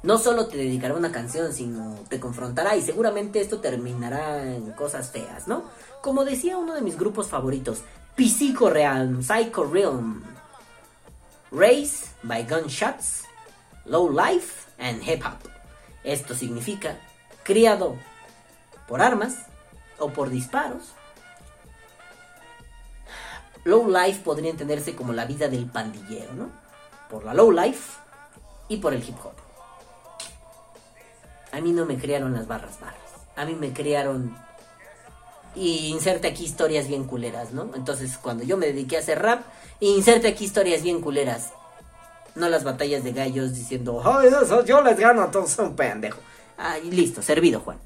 [0.03, 5.09] no solo te dedicará una canción, sino te confrontará y seguramente esto terminará en cosas
[5.09, 5.63] feas, ¿no?
[6.01, 7.81] Como decía uno de mis grupos favoritos,
[8.15, 10.23] Psycho Realm, Psycho Realm,
[11.51, 13.23] Race by Gunshots,
[13.85, 15.49] Low Life and Hip Hop.
[16.03, 16.99] Esto significa
[17.43, 17.95] criado
[18.87, 19.37] por armas
[19.99, 20.93] o por disparos.
[23.63, 26.49] Low life podría entenderse como la vida del pandillero, ¿no?
[27.09, 27.97] Por la low life
[28.67, 29.33] y por el hip hop.
[31.51, 32.99] A mí no me criaron las barras barras.
[33.35, 34.37] A mí me criaron
[35.55, 37.69] y inserte aquí historias bien culeras, ¿no?
[37.75, 39.43] Entonces, cuando yo me dediqué a hacer rap,
[39.79, 41.53] inserte aquí historias bien culeras.
[42.35, 44.29] No las batallas de gallos diciendo, ¡ay,
[44.65, 46.19] yo les gano a todos, son pendejo!
[46.57, 47.77] Ah, listo, servido, Juan.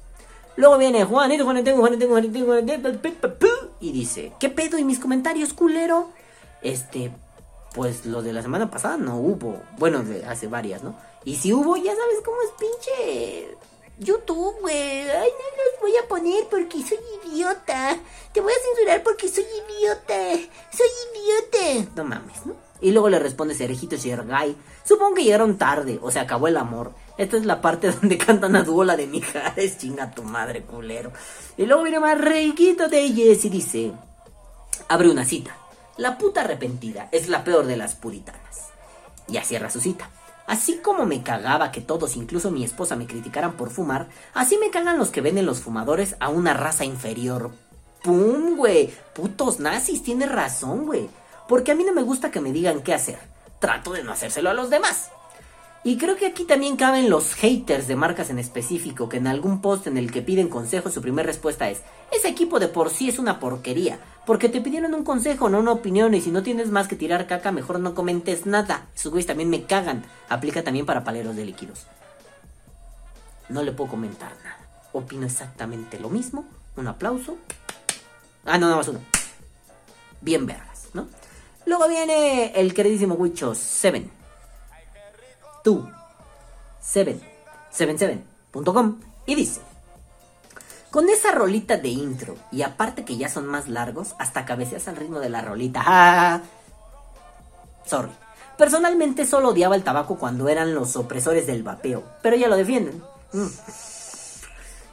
[0.56, 4.78] Luego viene Juanito, Juanito, Juanito, Juanito, Juanito, y dice, ¿qué pedo?
[4.78, 6.10] ¿Y mis comentarios, culero?
[6.62, 7.10] Este,
[7.74, 9.62] pues lo de la semana pasada no hubo.
[9.78, 10.94] Bueno, de hace varias, ¿no?
[11.24, 13.56] Y si hubo, ya sabes cómo es pinche
[13.98, 14.76] YouTube, güey.
[14.76, 17.96] Ay, no los voy a poner porque soy idiota.
[18.32, 20.48] Te voy a censurar porque soy idiota.
[20.72, 21.90] Soy idiota.
[21.96, 22.54] No mames, ¿no?
[22.80, 24.56] Y luego le responde Serejito Shergay.
[24.84, 26.92] Supongo que llegaron tarde, o se acabó el amor.
[27.20, 29.76] Esta es la parte donde cantan a dúo la de Mijares.
[29.78, 31.12] Chinga tu madre, culero.
[31.58, 33.92] Y luego viene más requito de ellos y dice:
[34.88, 35.54] Abre una cita.
[35.98, 38.70] La puta arrepentida es la peor de las puritanas.
[39.28, 40.08] Ya cierra su cita.
[40.46, 44.70] Así como me cagaba que todos, incluso mi esposa, me criticaran por fumar, así me
[44.70, 47.50] cagan los que venden los fumadores a una raza inferior.
[48.02, 48.94] ¡Pum, güey!
[49.14, 51.10] Putos nazis, tienes razón, güey.
[51.46, 53.18] Porque a mí no me gusta que me digan qué hacer.
[53.58, 55.10] Trato de no hacérselo a los demás.
[55.82, 59.62] Y creo que aquí también caben los haters de marcas en específico, que en algún
[59.62, 61.80] post en el que piden consejo su primera respuesta es,
[62.12, 65.72] ese equipo de por sí es una porquería, porque te pidieron un consejo, no una
[65.72, 68.88] opinión, y si no tienes más que tirar caca, mejor no comentes nada.
[68.94, 70.04] Esos güeyes también me cagan.
[70.28, 71.86] Aplica también para paleros de líquidos.
[73.48, 74.58] No le puedo comentar nada.
[74.92, 76.44] Opino exactamente lo mismo.
[76.76, 77.38] Un aplauso.
[78.44, 79.00] Ah, no, nada más uno.
[80.20, 81.08] Bien vergas, ¿no?
[81.64, 84.19] Luego viene el queridísimo Wicho 7
[85.62, 85.88] tú,
[86.80, 87.20] 7,
[87.72, 89.60] 77.com y dice,
[90.90, 94.96] con esa rolita de intro, y aparte que ya son más largos, hasta cabeceas al
[94.96, 96.42] ritmo de la rolita.
[97.86, 98.10] Sorry.
[98.58, 103.02] Personalmente solo odiaba el tabaco cuando eran los opresores del vapeo, pero ya lo defienden.
[103.32, 103.46] Mm.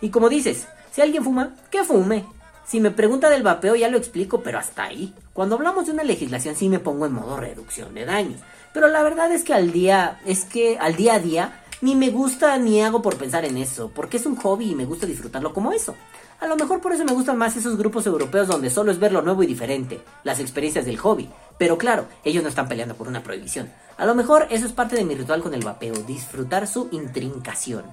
[0.02, 2.26] Y como dices, si alguien fuma, que fume.
[2.66, 5.14] Si me pregunta del vapeo ya lo explico, pero hasta ahí.
[5.34, 8.42] Cuando hablamos de una legislación sí me pongo en modo reducción de daños.
[8.78, 12.12] Pero la verdad es que al día, es que al día a día, ni me
[12.12, 15.52] gusta ni hago por pensar en eso, porque es un hobby y me gusta disfrutarlo
[15.52, 15.96] como eso.
[16.40, 19.14] A lo mejor por eso me gustan más esos grupos europeos donde solo es ver
[19.14, 21.28] lo nuevo y diferente, las experiencias del hobby.
[21.58, 23.74] Pero claro, ellos no están peleando por una prohibición.
[23.98, 27.84] A lo mejor eso es parte de mi ritual con el vapeo, disfrutar su intrincación.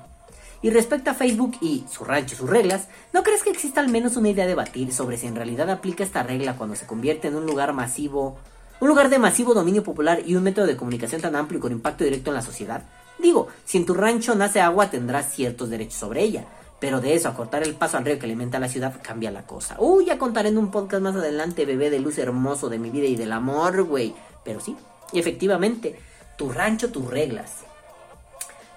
[0.60, 4.18] Y respecto a Facebook y su rancho, sus reglas, ¿no crees que exista al menos
[4.18, 7.36] una idea de batir sobre si en realidad aplica esta regla cuando se convierte en
[7.36, 8.36] un lugar masivo
[8.84, 11.72] un lugar de masivo dominio popular y un método de comunicación tan amplio y con
[11.72, 12.82] impacto directo en la sociedad.
[13.18, 16.44] Digo, si en tu rancho nace agua tendrás ciertos derechos sobre ella.
[16.80, 19.46] Pero de eso a cortar el paso al río que alimenta la ciudad cambia la
[19.46, 19.76] cosa.
[19.78, 23.06] Uy, ya contaré en un podcast más adelante, bebé de luz hermoso de mi vida
[23.06, 24.14] y del amor, güey.
[24.44, 24.76] Pero sí,
[25.14, 25.98] efectivamente,
[26.36, 27.60] tu rancho, tus reglas.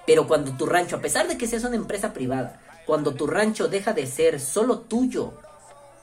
[0.05, 3.67] Pero cuando tu rancho, a pesar de que seas una empresa privada, cuando tu rancho
[3.67, 5.33] deja de ser solo tuyo,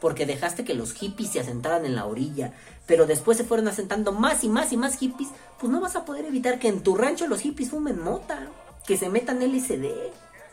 [0.05, 2.53] porque dejaste que los hippies se asentaran en la orilla,
[2.85, 6.05] pero después se fueron asentando más y más y más hippies, pues no vas a
[6.05, 8.49] poder evitar que en tu rancho los hippies fumen mota,
[8.87, 9.87] que se metan LSD.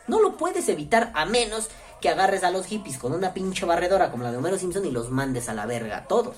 [0.07, 1.67] No lo puedes evitar a menos
[1.99, 4.91] que agarres a los hippies con una pinche barredora como la de Homero Simpson y
[4.91, 6.37] los mandes a la verga a todos.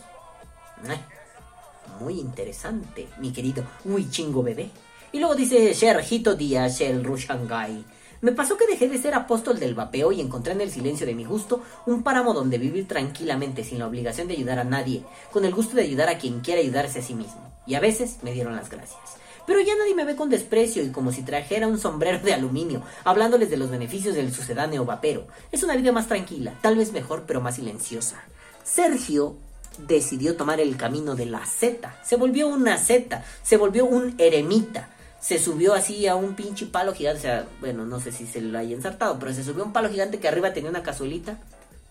[2.00, 4.72] Muy interesante, mi querido Uy chingo bebé.
[5.12, 7.86] Y luego dice Sergito Díaz, el Rushangai.
[8.24, 11.14] Me pasó que dejé de ser apóstol del vapeo y encontré en el silencio de
[11.14, 15.04] mi gusto un páramo donde vivir tranquilamente sin la obligación de ayudar a nadie,
[15.34, 17.54] con el gusto de ayudar a quien quiera ayudarse a sí mismo.
[17.68, 19.02] Y a veces me dieron las gracias.
[19.46, 22.82] Pero ya nadie me ve con desprecio y como si trajera un sombrero de aluminio,
[23.04, 25.28] hablándoles de los beneficios del sucedáneo vapero.
[25.52, 28.24] Es una vida más tranquila, tal vez mejor, pero más silenciosa.
[28.64, 29.36] Sergio
[29.80, 31.94] decidió tomar el camino de la Z.
[32.06, 34.93] Se volvió una Z, se volvió un eremita.
[35.24, 37.20] Se subió así a un pinche palo gigante.
[37.20, 39.72] O sea, bueno, no sé si se lo haya ensartado, pero se subió a un
[39.72, 41.38] palo gigante que arriba tenía una cazuelita.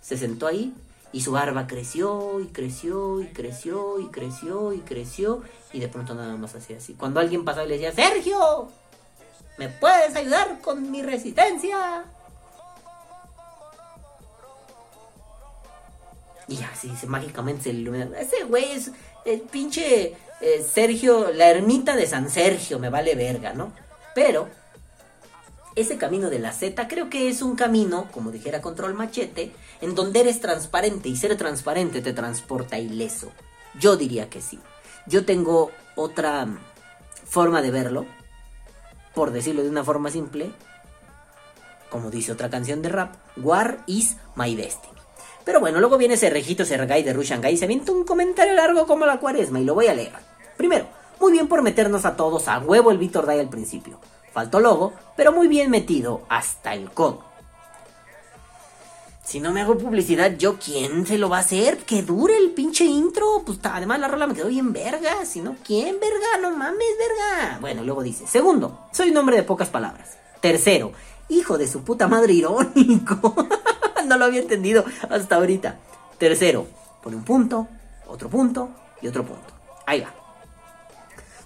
[0.03, 0.75] Se sentó ahí
[1.13, 5.43] y su barba creció y creció y creció y creció y creció.
[5.73, 6.93] Y de pronto nada más hacía así.
[6.93, 8.69] Cuando alguien pasaba y le decía, Sergio,
[9.57, 12.05] ¿me puedes ayudar con mi resistencia?
[16.49, 18.21] Y así se mágicamente se ilumina.
[18.21, 18.91] Ese güey es
[19.25, 23.73] el pinche eh, Sergio, la ermita de San Sergio, me vale verga, ¿no?
[24.15, 24.49] Pero
[25.77, 29.95] ese camino de la Z creo que es un camino, como dijera Control Machete, en
[29.95, 33.31] donde eres transparente y ser transparente te transporta ileso.
[33.79, 34.59] Yo diría que sí.
[35.07, 36.47] Yo tengo otra
[37.25, 38.07] forma de verlo,
[39.15, 40.51] por decirlo de una forma simple,
[41.89, 44.93] como dice otra canción de rap, War is my destiny.
[45.45, 48.87] Pero bueno, luego viene ese rejito Sergay de Rushangai y se avienta un comentario largo
[48.87, 50.32] como la cuaresma y lo voy a leer.
[50.57, 50.87] Primero,
[51.21, 53.99] muy bien por meternos a todos a huevo el Víctor Day al principio.
[54.33, 57.33] Faltó logo, pero muy bien metido hasta el codo.
[59.25, 61.79] Si no me hago publicidad, ¿yo quién se lo va a hacer?
[61.79, 63.43] Que dure el pinche intro.
[63.47, 65.25] Pues además la rola me quedó bien verga.
[65.25, 66.39] Si no, ¿quién verga?
[66.43, 67.59] No mames, verga.
[67.61, 68.27] Bueno, luego dice.
[68.27, 70.19] Segundo, soy un hombre de pocas palabras.
[70.41, 70.93] Tercero,
[71.29, 73.35] hijo de su puta madre irónico.
[74.07, 75.79] no lo había entendido hasta ahorita.
[76.19, 76.67] Tercero,
[77.03, 77.69] pone un punto,
[78.09, 79.55] otro punto y otro punto.
[79.87, 80.22] Ahí va.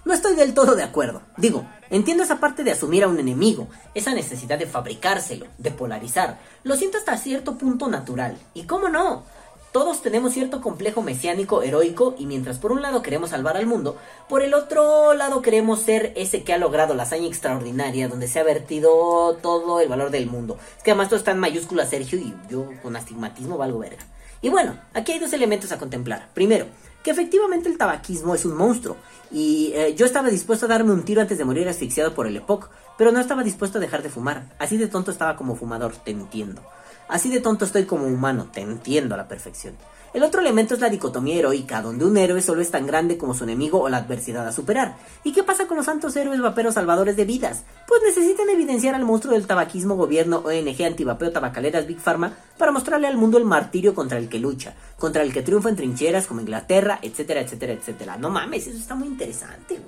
[0.07, 1.21] No estoy del todo de acuerdo.
[1.35, 6.39] Digo, entiendo esa parte de asumir a un enemigo, esa necesidad de fabricárselo, de polarizar.
[6.63, 8.37] Lo siento hasta cierto punto natural.
[8.53, 9.25] ¿Y cómo no?
[9.73, 13.97] Todos tenemos cierto complejo mesiánico heroico y mientras por un lado queremos salvar al mundo,
[14.29, 18.39] por el otro lado queremos ser ese que ha logrado la hazaña extraordinaria donde se
[18.39, 20.57] ha vertido todo el valor del mundo.
[20.77, 24.05] Es que además todo está en mayúsculas, Sergio, y yo con astigmatismo valgo verga.
[24.41, 26.29] Y bueno, aquí hay dos elementos a contemplar.
[26.33, 26.67] Primero,
[27.07, 28.97] que efectivamente el tabaquismo es un monstruo.
[29.31, 32.37] Y eh, yo estaba dispuesto a darme un tiro antes de morir asfixiado por el
[32.37, 34.55] EPOC, pero no estaba dispuesto a dejar de fumar.
[34.59, 36.61] Así de tonto estaba como fumador, te entiendo.
[37.07, 39.75] Así de tonto estoy como humano, te entiendo a la perfección.
[40.17, 43.35] El otro elemento es la dicotomía heroica, donde un héroe solo es tan grande como
[43.35, 44.97] su enemigo o la adversidad a superar.
[45.23, 47.65] ¿Y qué pasa con los santos héroes vaperos salvadores de vidas?
[47.87, 53.05] Pues necesitan evidenciar al monstruo del tabaquismo, gobierno, ONG, antivapeo, tabacaleras, Big Pharma, para mostrarle
[53.05, 56.41] al mundo el martirio contra el que lucha, contra el que triunfa en trincheras como
[56.41, 58.17] Inglaterra, etcétera, etcétera, etcétera.
[58.17, 59.79] No mames, eso está muy interesante,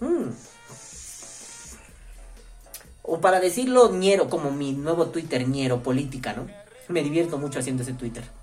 [0.00, 0.10] güey.
[0.12, 0.30] Mm.
[3.02, 6.48] O para decirlo ñero, como mi nuevo Twitter ñero política, ¿no?
[6.88, 8.39] Me divierto mucho haciendo ese Twitter.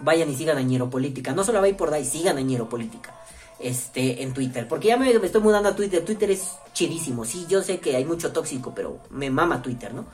[0.00, 1.32] Vayan y sigan a ñero política.
[1.32, 3.14] No solo vayan por ahí, sigan a ñero política.
[3.58, 4.68] Este, en Twitter.
[4.68, 6.04] Porque ya me, estoy mudando a Twitter.
[6.04, 7.24] Twitter es chidísimo.
[7.24, 10.06] Sí, yo sé que hay mucho tóxico, pero me mama Twitter, ¿no?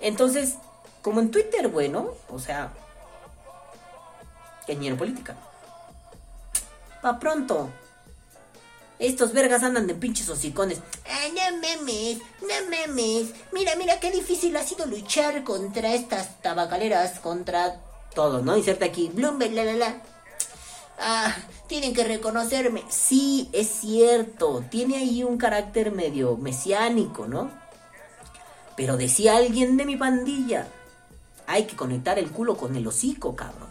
[0.00, 0.54] Entonces,
[1.02, 2.72] como en Twitter, bueno, o sea,
[4.74, 5.36] ñero política.
[7.02, 7.70] Pa' pronto.
[8.98, 10.80] Estos vergas andan de pinches hocicones.
[11.06, 13.28] Ah, no memes, no memes.
[13.52, 17.78] Mira, mira qué difícil ha sido luchar contra estas tabacaleras, contra
[18.16, 18.56] Todo, ¿no?
[18.56, 19.10] Inserta aquí.
[19.12, 20.02] Bloomberg, la la la.
[20.98, 21.36] Ah,
[21.66, 22.82] tienen que reconocerme.
[22.88, 24.64] Sí, es cierto.
[24.70, 27.50] Tiene ahí un carácter medio mesiánico, ¿no?
[28.74, 30.66] Pero decía alguien de mi pandilla.
[31.46, 33.68] Hay que conectar el culo con el hocico, cabrón.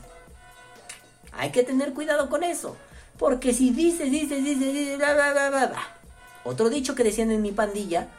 [1.32, 2.78] Hay que tener cuidado con eso.
[3.18, 5.98] Porque si dices, dices, dices, dices, bla, bla, bla, bla.
[6.43, 8.10] Otro dicho que decían en mi pandilla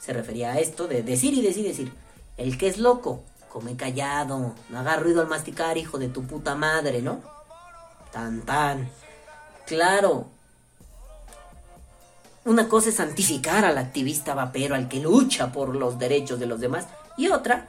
[0.00, 1.92] se refería a esto de decir y decir decir.
[2.36, 4.54] El que es loco, come callado.
[4.68, 7.20] No haga ruido al masticar, hijo de tu puta madre, ¿no?
[8.12, 8.90] Tan, tan.
[9.66, 10.26] Claro.
[12.44, 16.60] Una cosa es santificar al activista vapero, al que lucha por los derechos de los
[16.60, 16.86] demás.
[17.16, 17.68] Y otra,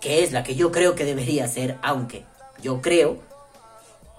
[0.00, 2.24] que es la que yo creo que debería ser, aunque
[2.60, 3.18] yo creo,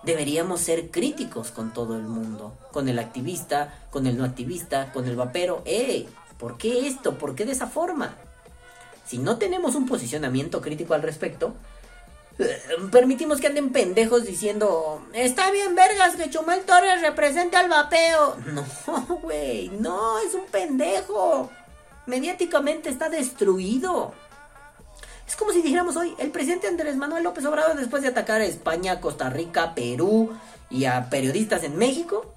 [0.04, 2.54] deberíamos ser críticos con todo el mundo.
[2.72, 5.64] Con el activista, con el no activista, con el vapero.
[5.66, 6.08] ¡Ey!
[6.38, 7.18] ¿Por qué esto?
[7.18, 8.16] ¿Por qué de esa forma?
[9.10, 11.56] Si no tenemos un posicionamiento crítico al respecto,
[12.38, 18.38] eh, permitimos que anden pendejos diciendo, está bien vergas que Chumel Torres represente al vapeo.
[18.54, 21.50] No, güey, no, es un pendejo.
[22.06, 24.14] Mediáticamente está destruido.
[25.28, 28.46] Es como si dijéramos hoy, el presidente Andrés Manuel López Obrador, después de atacar a
[28.46, 30.38] España, Costa Rica, Perú
[30.70, 32.32] y a periodistas en México,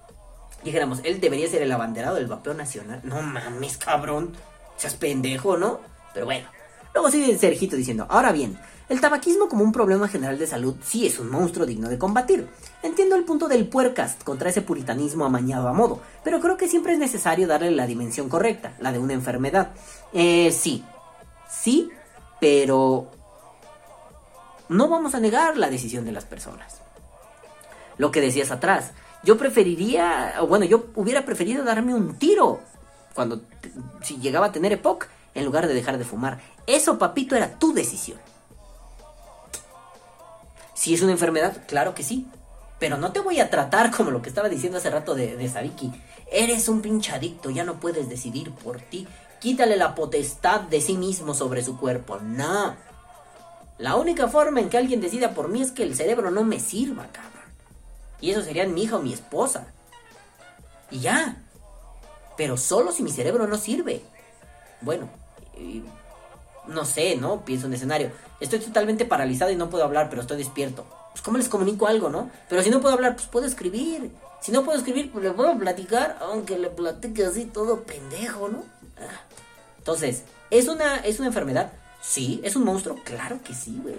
[0.64, 3.00] dijéramos, él debería ser el abanderado del vapeo nacional.
[3.02, 4.34] No mames, cabrón.
[4.78, 5.80] Seas pendejo, ¿no?
[6.14, 6.48] Pero bueno.
[6.94, 11.06] Luego sigue Sergito diciendo, ahora bien, el tabaquismo como un problema general de salud sí
[11.06, 12.48] es un monstruo digno de combatir.
[12.82, 16.92] Entiendo el punto del puercast contra ese puritanismo amañado a modo, pero creo que siempre
[16.92, 19.70] es necesario darle la dimensión correcta, la de una enfermedad.
[20.12, 20.84] Eh, sí,
[21.48, 21.90] sí,
[22.40, 23.10] pero
[24.68, 26.82] no vamos a negar la decisión de las personas.
[27.96, 28.90] Lo que decías atrás,
[29.22, 32.60] yo preferiría, o bueno, yo hubiera preferido darme un tiro
[33.14, 33.42] cuando
[34.02, 36.40] si llegaba a tener EPOC en lugar de dejar de fumar.
[36.66, 38.18] Eso, papito, era tu decisión.
[40.74, 42.26] Si es una enfermedad, claro que sí.
[42.78, 45.48] Pero no te voy a tratar como lo que estaba diciendo hace rato de, de
[45.48, 45.92] Sabiki.
[46.30, 49.06] Eres un pinche adicto, ya no puedes decidir por ti.
[49.38, 52.18] Quítale la potestad de sí mismo sobre su cuerpo.
[52.18, 52.74] No.
[53.78, 56.60] La única forma en que alguien decida por mí es que el cerebro no me
[56.60, 57.32] sirva, cabrón.
[58.20, 59.66] Y eso serían mi hija o mi esposa.
[60.90, 61.42] Y ya.
[62.36, 64.02] Pero solo si mi cerebro no sirve.
[64.80, 65.08] Bueno,
[66.66, 67.44] no sé, ¿no?
[67.44, 68.10] Pienso en escenario.
[68.40, 70.84] Estoy totalmente paralizado y no puedo hablar, pero estoy despierto.
[71.12, 72.30] Pues cómo les comunico algo, ¿no?
[72.48, 74.10] Pero si no puedo hablar, pues puedo escribir.
[74.40, 78.64] Si no puedo escribir, pues le puedo platicar, aunque le platique así todo pendejo, ¿no?
[78.98, 79.22] Ah.
[79.78, 81.72] Entonces, ¿es una, ¿es una enfermedad?
[82.00, 82.40] Sí.
[82.42, 82.98] ¿Es un monstruo?
[83.04, 83.94] Claro que sí, güey.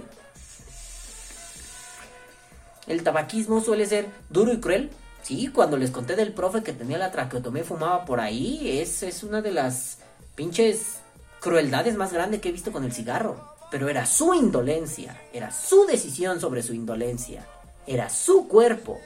[2.87, 4.91] El tabaquismo suele ser duro y cruel.
[5.21, 9.03] Sí, cuando les conté del profe que tenía la traqueotomía y fumaba por ahí, es,
[9.03, 9.99] es una de las
[10.35, 10.97] pinches
[11.43, 13.53] crueldades más grandes que he visto con el cigarro.
[13.69, 17.45] Pero era su indolencia, era su decisión sobre su indolencia,
[17.85, 18.99] era su cuerpo.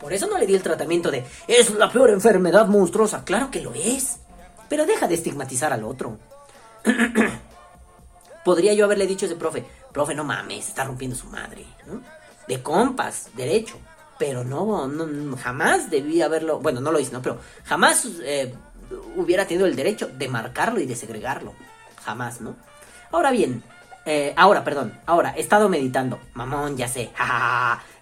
[0.00, 3.24] Por eso no le di el tratamiento de es la peor enfermedad monstruosa.
[3.24, 4.18] Claro que lo es.
[4.68, 6.18] Pero deja de estigmatizar al otro.
[8.44, 11.64] Podría yo haberle dicho a ese profe, profe, no mames, está rompiendo su madre.
[12.48, 13.76] De compas, derecho.
[14.18, 17.22] Pero no, no, jamás debí haberlo, bueno, no lo hice, ¿no?
[17.22, 18.54] Pero jamás eh,
[19.16, 21.54] hubiera tenido el derecho de marcarlo y de segregarlo.
[22.04, 22.56] Jamás, ¿no?
[23.10, 23.62] Ahora bien,
[24.04, 26.18] eh, ahora, perdón, ahora, he estado meditando.
[26.34, 27.10] Mamón, ya sé.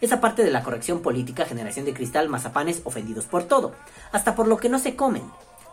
[0.01, 3.74] Esa parte de la corrección política, generación de cristal, mazapanes ofendidos por todo.
[4.12, 5.22] Hasta por lo que no se comen.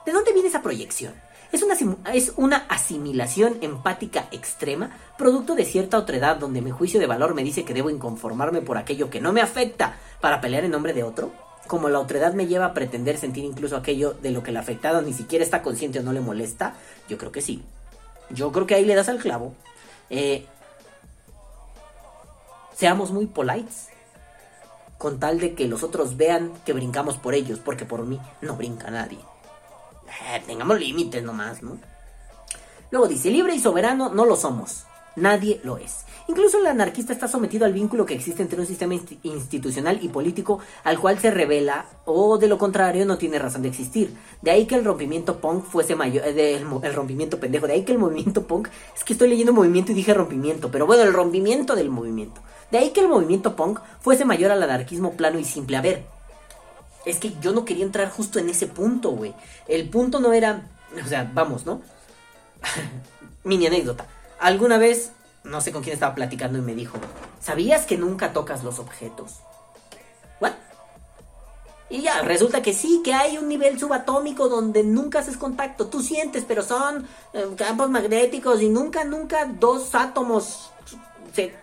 [0.06, 1.14] ¿De dónde viene esa proyección?
[1.52, 1.76] Es una,
[2.14, 7.44] es una asimilación empática extrema, producto de cierta otredad donde mi juicio de valor me
[7.44, 11.04] dice que debo inconformarme por aquello que no me afecta para pelear en nombre de
[11.04, 11.32] otro
[11.68, 15.02] como la otredad me lleva a pretender sentir incluso aquello de lo que el afectado
[15.02, 16.76] ni siquiera está consciente o no le molesta,
[17.08, 17.64] yo creo que sí.
[18.30, 19.54] Yo creo que ahí le das al clavo.
[20.10, 20.46] Eh,
[22.76, 23.90] seamos muy polites.
[24.98, 28.56] Con tal de que los otros vean que brincamos por ellos, porque por mí no
[28.56, 29.20] brinca nadie.
[30.34, 31.78] Eh, tengamos límites nomás, ¿no?
[32.90, 34.87] Luego dice, libre y soberano no lo somos.
[35.18, 36.06] Nadie lo es.
[36.28, 38.94] Incluso el anarquista está sometido al vínculo que existe entre un sistema
[39.24, 43.70] institucional y político al cual se revela o de lo contrario no tiene razón de
[43.70, 44.16] existir.
[44.44, 47.94] De ahí que el rompimiento punk fuese mayor, eh, el rompimiento pendejo, de ahí que
[47.94, 51.76] el movimiento punk, es que estoy leyendo movimiento y dije rompimiento, pero bueno, el rompimiento
[51.76, 52.40] del movimiento.
[52.70, 55.78] De ahí que el movimiento punk fuese mayor al anarquismo plano y simple.
[55.78, 56.06] A ver,
[57.06, 59.34] es que yo no quería entrar justo en ese punto, güey.
[59.68, 60.68] El punto no era,
[61.04, 61.82] o sea, vamos, ¿no?
[63.44, 64.06] Mini anécdota.
[64.40, 65.12] Alguna vez
[65.48, 66.98] no sé con quién estaba platicando y me dijo,
[67.40, 69.38] ¿sabías que nunca tocas los objetos?
[70.40, 70.54] ¿What?
[71.90, 75.88] Y ya, resulta que sí, que hay un nivel subatómico donde nunca haces contacto.
[75.88, 80.70] Tú sientes, pero son eh, campos magnéticos y nunca, nunca dos átomos
[81.34, 81.56] se,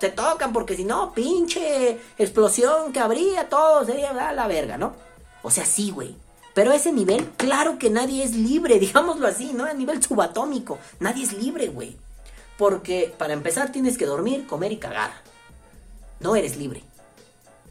[0.00, 4.94] se tocan porque si no, pinche explosión que habría, todo sería la verga, ¿no?
[5.42, 6.16] O sea, sí, güey.
[6.54, 9.64] Pero ese nivel, claro que nadie es libre, digámoslo así, ¿no?
[9.64, 11.96] A nivel subatómico, nadie es libre, güey.
[12.58, 15.12] Porque para empezar tienes que dormir, comer y cagar.
[16.20, 16.84] No eres libre.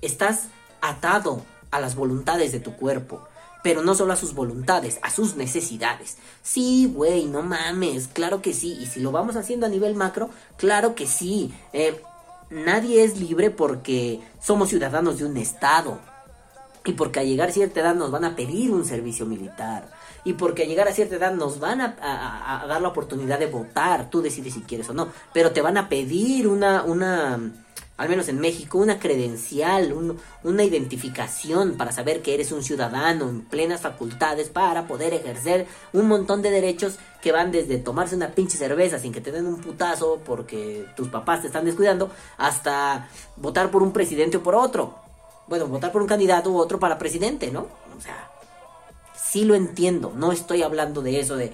[0.01, 0.47] Estás
[0.81, 3.21] atado a las voluntades de tu cuerpo.
[3.63, 6.17] Pero no solo a sus voluntades, a sus necesidades.
[6.41, 8.75] Sí, güey, no mames, claro que sí.
[8.81, 11.53] Y si lo vamos haciendo a nivel macro, claro que sí.
[11.71, 12.01] Eh,
[12.49, 15.99] nadie es libre porque somos ciudadanos de un Estado.
[16.85, 19.87] Y porque a llegar a cierta edad nos van a pedir un servicio militar
[20.23, 24.09] y porque a llegar a cierta edad nos van a, dar la oportunidad de votar,
[24.09, 27.39] tú decides si quieres o no, pero te van a pedir una, una
[27.97, 29.93] al menos en México, una credencial,
[30.43, 36.07] una identificación para saber que eres un ciudadano en plenas facultades para poder ejercer un
[36.07, 39.61] montón de derechos que van desde tomarse una pinche cerveza sin que te den un
[39.61, 43.07] putazo porque tus papás te están descuidando, hasta
[43.37, 45.10] votar por un presidente o por otro.
[45.51, 47.67] Bueno, votar por un candidato u otro para presidente, ¿no?
[47.97, 48.31] O sea,
[49.21, 51.51] sí lo entiendo, no estoy hablando de eso de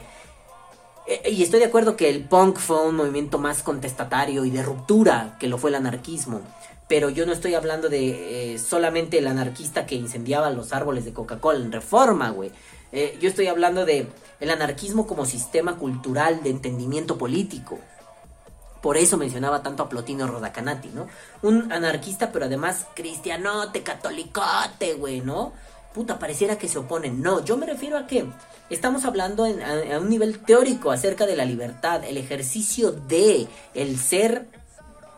[1.07, 4.61] Eh, y estoy de acuerdo que el punk fue un movimiento más contestatario y de
[4.61, 6.41] ruptura que lo fue el anarquismo.
[6.87, 11.13] Pero yo no estoy hablando de eh, solamente el anarquista que incendiaba los árboles de
[11.13, 12.51] Coca-Cola en reforma, güey.
[12.91, 14.07] Eh, yo estoy hablando de
[14.39, 17.79] el anarquismo como sistema cultural de entendimiento político.
[18.81, 21.07] Por eso mencionaba tanto a Plotino Rodacanati, ¿no?
[21.41, 25.53] Un anarquista, pero además cristianote, catolicote, güey, ¿no?
[25.93, 27.21] Puta, pareciera que se oponen.
[27.21, 28.27] No, yo me refiero a que
[28.69, 34.47] estamos hablando a, un nivel teórico acerca de la libertad, el ejercicio de el ser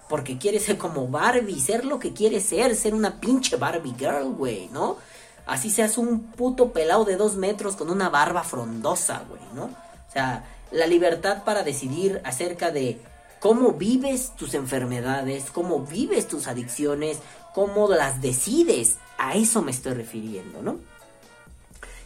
[0.08, 4.34] porque quiere ser como Barbie, ser lo que quiere ser, ser una pinche Barbie girl,
[4.36, 4.98] güey, ¿no?
[5.46, 9.66] Así seas un puto pelado de dos metros con una barba frondosa, güey, ¿no?
[9.66, 13.00] O sea, la libertad para decidir acerca de
[13.40, 17.20] cómo vives tus enfermedades, cómo vives tus adicciones,
[17.54, 18.98] cómo las decides.
[19.18, 20.78] A eso me estoy refiriendo, ¿no?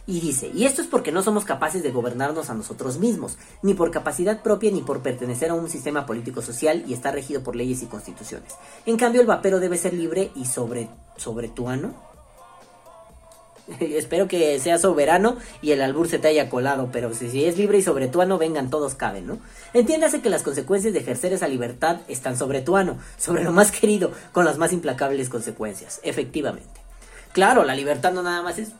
[0.06, 3.72] Y dice, y esto es porque no somos capaces de gobernarnos a nosotros mismos, ni
[3.72, 7.82] por capacidad propia ni por pertenecer a un sistema político-social y estar regido por leyes
[7.82, 8.52] y constituciones.
[8.84, 12.13] En cambio, el vapero debe ser libre y sobre, sobretuano.
[13.80, 17.78] Espero que sea soberano y el albur se te haya colado, pero si, es libre
[17.78, 19.38] y sobretuano, vengan, todos caben, ¿no?
[19.72, 24.12] Entiéndase que las consecuencias de ejercer esa libertad están sobre tuano, sobre lo más querido,
[24.32, 26.80] con las más implacables consecuencias, efectivamente.
[27.32, 28.70] Claro, la libertad no nada más es...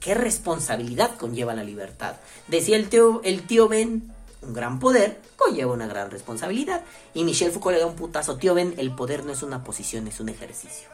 [0.00, 2.16] ¿Qué responsabilidad conlleva la libertad?
[2.48, 4.12] Decía el tío, el tío Ben,
[4.42, 6.82] un gran poder conlleva una gran responsabilidad.
[7.14, 10.08] Y Michel Foucault le da un putazo, tío Ben, el poder no es una posición,
[10.08, 10.88] es un ejercicio.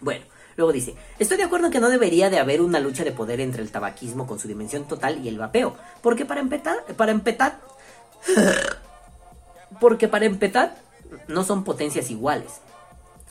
[0.00, 0.24] Bueno,
[0.56, 3.40] luego dice, estoy de acuerdo en que no debería de haber una lucha de poder
[3.40, 5.76] entre el tabaquismo con su dimensión total y el vapeo.
[6.02, 7.14] Porque para empezar, para
[9.80, 10.76] porque para empezar,
[11.28, 12.60] no son potencias iguales.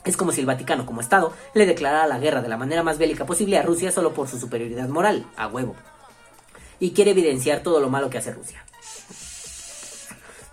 [0.04, 2.96] Es como si el Vaticano, como Estado, le declarara la guerra de la manera más
[2.96, 5.74] bélica posible a Rusia solo por su superioridad moral, a huevo.
[6.78, 8.64] Y quiere evidenciar todo lo malo que hace Rusia.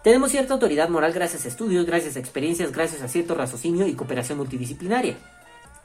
[0.04, 3.94] Tenemos cierta autoridad moral gracias a estudios, gracias a experiencias, gracias a cierto raciocinio y
[3.94, 5.16] cooperación multidisciplinaria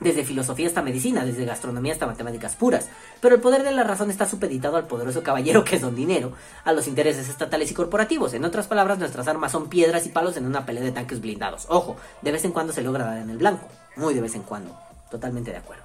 [0.00, 2.88] desde filosofía hasta medicina, desde gastronomía hasta matemáticas puras.
[3.20, 6.32] Pero el poder de la razón está supeditado al poderoso caballero que es don dinero,
[6.64, 8.34] a los intereses estatales y corporativos.
[8.34, 11.66] En otras palabras, nuestras armas son piedras y palos en una pelea de tanques blindados.
[11.68, 13.68] Ojo, de vez en cuando se logra dar en el blanco.
[13.96, 14.78] Muy de vez en cuando.
[15.10, 15.84] Totalmente de acuerdo.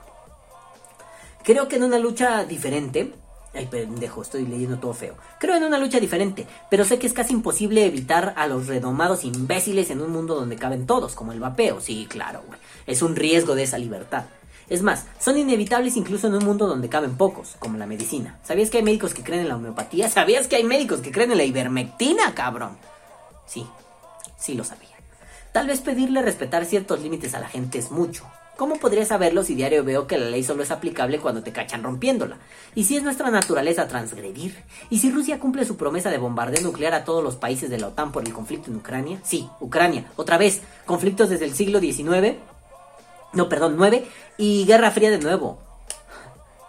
[1.44, 3.14] Creo que en una lucha diferente,
[3.56, 5.16] Ay, pendejo, estoy leyendo todo feo.
[5.40, 9.24] Creo en una lucha diferente, pero sé que es casi imposible evitar a los redomados
[9.24, 11.80] imbéciles en un mundo donde caben todos, como el vapeo.
[11.80, 12.60] Sí, claro, güey.
[12.88, 14.26] Es un riesgo de esa libertad.
[14.70, 18.40] Es más, son inevitables incluso en un mundo donde caben pocos, como la medicina.
[18.44, 20.10] ¿Sabías que hay médicos que creen en la homeopatía?
[20.10, 22.78] ¿Sabías que hay médicos que creen en la ivermectina, cabrón?
[23.46, 23.68] Sí,
[24.38, 24.90] sí lo sabía.
[25.52, 28.26] Tal vez pedirle respetar ciertos límites a la gente es mucho,
[28.58, 31.82] ¿Cómo podría saberlo si diario veo que la ley solo es aplicable cuando te cachan
[31.82, 32.38] rompiéndola?
[32.76, 34.64] ¿Y si es nuestra naturaleza transgredir?
[34.92, 37.88] ¿Y si Rusia cumple su promesa de bombardeo nuclear a todos los países de la
[37.88, 39.20] OTAN por el conflicto en Ucrania?
[39.24, 40.06] Sí, Ucrania.
[40.18, 42.38] Otra vez, conflictos desde el siglo XIX.
[43.34, 44.06] No, perdón, 9.
[44.38, 45.58] Y Guerra Fría de nuevo.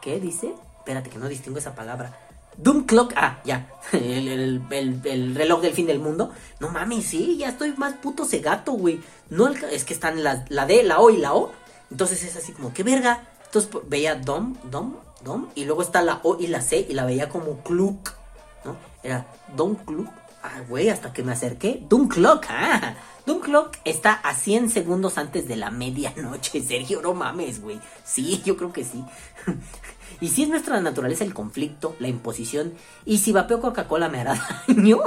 [0.00, 0.54] ¿Qué dice?
[0.78, 2.18] Espérate que no distingo esa palabra.
[2.56, 6.30] Doom Clock, ah, ya, el, reloj del fin del mundo.
[6.60, 9.00] No mames, sí, ya estoy más puto cegato, güey.
[9.28, 11.52] No, es que están la, la D, la O y la O.
[11.90, 13.28] Entonces es así como, ¿qué verga?
[13.44, 17.04] Entonces veía Dom, Dom, Dom, y luego está la O y la C, y la
[17.04, 18.12] veía como Cluck,
[18.64, 18.76] ¿no?
[19.02, 19.26] Era
[19.56, 20.08] Dom Cluck.
[20.46, 21.82] Ah, güey, hasta que me acerqué.
[21.88, 22.94] Doom Clock, ah.
[23.24, 26.62] Doom Clock está a 100 segundos antes de la medianoche.
[26.68, 27.80] Sergio, no mames, güey.
[28.04, 29.02] Sí, yo creo que sí.
[30.20, 32.74] y si es nuestra naturaleza el conflicto, la imposición,
[33.06, 34.34] y si vapeo Coca-Cola me hará
[34.68, 34.98] daño.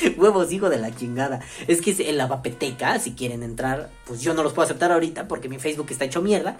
[0.16, 1.40] Huevos, hijo de la chingada.
[1.66, 5.28] Es que en la vapeteca, si quieren entrar, pues yo no los puedo aceptar ahorita
[5.28, 6.58] porque mi Facebook está hecho mierda.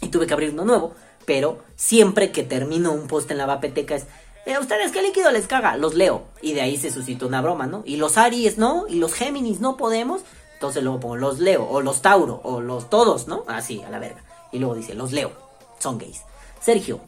[0.00, 0.94] Y tuve que abrir uno nuevo.
[1.24, 4.06] Pero siempre que termino un post en la vapeteca es.
[4.52, 5.76] ¿A ustedes qué líquido les caga?
[5.76, 6.24] Los leo.
[6.40, 7.82] Y de ahí se suscitó una broma, ¿no?
[7.86, 10.22] Y los Aries no, y los Géminis no podemos.
[10.54, 13.44] Entonces luego pongo los leo, o los Tauro, o los todos, ¿no?
[13.46, 14.24] Así, a la verga.
[14.50, 15.30] Y luego dice, los leo.
[15.78, 16.22] Son gays.
[16.60, 17.00] Sergio,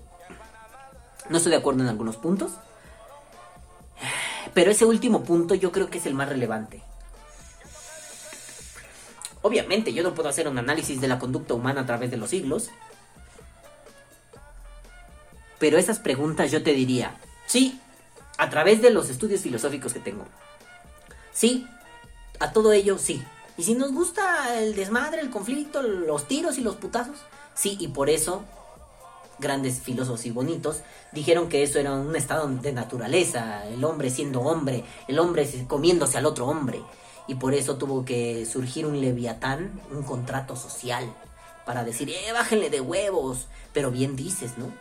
[1.29, 2.53] no estoy de acuerdo en algunos puntos.
[4.55, 6.83] Pero ese último punto yo creo que es el más relevante.
[9.43, 12.31] Obviamente yo no puedo hacer un análisis de la conducta humana a través de los
[12.31, 12.71] siglos.
[15.59, 17.81] Pero esas preguntas yo te diría, sí,
[18.39, 20.25] a través de los estudios filosóficos que tengo.
[21.33, 21.67] Sí,
[22.41, 23.23] a todo ello sí.
[23.57, 27.19] Y si nos gusta el desmadre, el conflicto, los tiros y los putazos,
[27.55, 28.45] sí, y por eso
[29.39, 30.83] grandes filósofos y bonitos,
[31.13, 36.19] dijeron que eso era un estado de naturaleza, el hombre siendo hombre, el hombre comiéndose
[36.19, 36.83] al otro hombre.
[37.27, 41.11] Y por eso tuvo que surgir un leviatán, un contrato social,
[41.65, 43.47] para decir, eh, bájenle de huevos.
[43.73, 44.73] Pero bien dices, ¿no?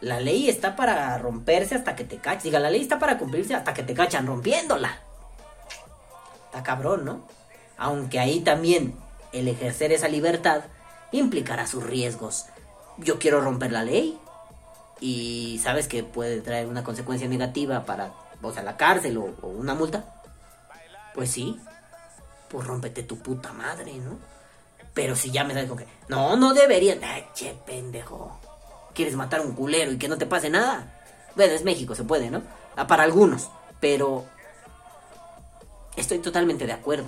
[0.00, 2.44] La ley está para romperse hasta que te caches.
[2.44, 4.98] Diga, la ley está para cumplirse hasta que te cachan rompiéndola.
[6.46, 7.26] Está cabrón, ¿no?
[7.76, 8.94] Aunque ahí también
[9.32, 10.62] el ejercer esa libertad
[11.12, 12.46] implicará sus riesgos.
[13.02, 14.18] Yo quiero romper la ley
[15.00, 19.74] y sabes que puede traer una consecuencia negativa para, o sea, la cárcel o, una
[19.74, 20.04] multa.
[21.14, 21.58] Pues sí,
[22.48, 24.18] pues rómpete tu puta madre, ¿no?
[24.92, 26.98] Pero si ya me sabes con que, no, no debería.
[27.32, 28.38] Che, pendejo.
[28.94, 31.00] ¿Quieres matar a un culero y que no te pase nada?
[31.36, 32.42] Bueno, es México, se puede, ¿no?
[32.76, 33.48] Ah, para algunos,
[33.78, 34.24] pero
[35.96, 37.06] estoy totalmente de acuerdo.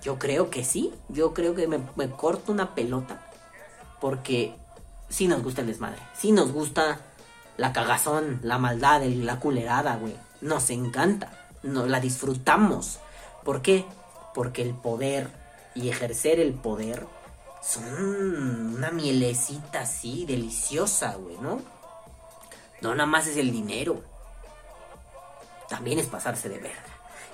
[0.00, 3.27] Yo creo que sí, yo creo que me corto una pelota
[4.00, 4.54] porque
[5.08, 7.00] sí nos gusta el desmadre, sí nos gusta
[7.56, 10.14] la cagazón, la maldad, el- la culerada, güey.
[10.40, 11.32] Nos encanta,
[11.62, 12.98] nos la disfrutamos.
[13.44, 13.84] ¿Por qué?
[14.34, 15.30] Porque el poder
[15.74, 17.06] y ejercer el poder
[17.62, 17.84] son
[18.76, 21.60] una mielecita así, deliciosa, güey, ¿no?
[22.80, 24.02] No nada más es el dinero.
[25.68, 26.78] También es pasarse de verga.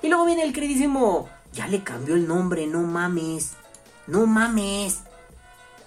[0.01, 1.29] Y luego viene el queridísimo.
[1.53, 3.51] Ya le cambió el nombre, no mames.
[4.07, 5.01] No mames.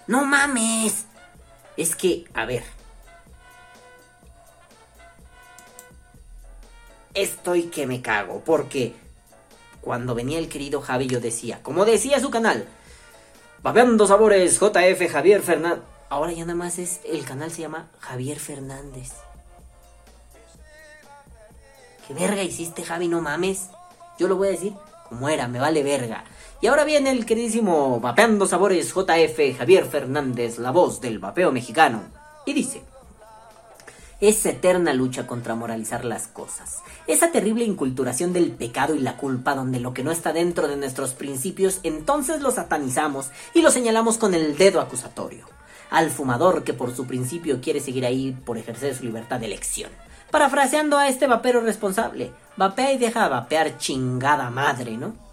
[0.09, 1.05] No mames.
[1.77, 2.65] Es que, a ver.
[7.15, 8.43] Estoy que me cago.
[8.45, 8.95] Porque
[9.81, 12.67] cuando venía el querido Javi, yo decía, como decía su canal,
[13.63, 15.85] Vapeando Sabores, JF Javier Fernández.
[16.09, 19.13] Ahora ya nada más es, el canal se llama Javier Fernández.
[22.07, 23.09] ¿Qué verga hiciste, Javi?
[23.09, 23.69] No mames.
[24.19, 24.73] Yo lo voy a decir
[25.09, 26.25] como era, me vale verga.
[26.61, 32.03] Y ahora viene el queridísimo Vapeando Sabores JF Javier Fernández, la voz del vapeo mexicano.
[32.47, 32.83] Y dice...
[34.21, 36.79] Esa eterna lucha contra moralizar las cosas.
[37.07, 40.77] Esa terrible inculturación del pecado y la culpa donde lo que no está dentro de
[40.77, 45.47] nuestros principios entonces lo satanizamos y lo señalamos con el dedo acusatorio.
[45.91, 49.93] Al fumador que por su principio quiere seguir ahí por ejercer su libertad de elección.
[50.33, 52.33] Parafraseando a este vapero responsable.
[52.57, 55.28] Vapea y deja de vapear chingada madre, ¿no?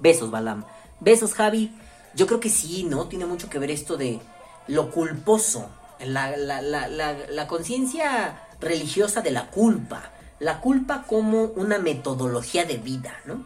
[0.00, 0.64] Besos, Balam.
[0.98, 1.72] Besos, Javi.
[2.14, 3.06] Yo creo que sí, ¿no?
[3.06, 4.20] Tiene mucho que ver esto de
[4.66, 5.68] lo culposo.
[6.00, 10.10] La, la, la, la, conciencia religiosa de la culpa.
[10.38, 13.44] La culpa como una metodología de vida, ¿no?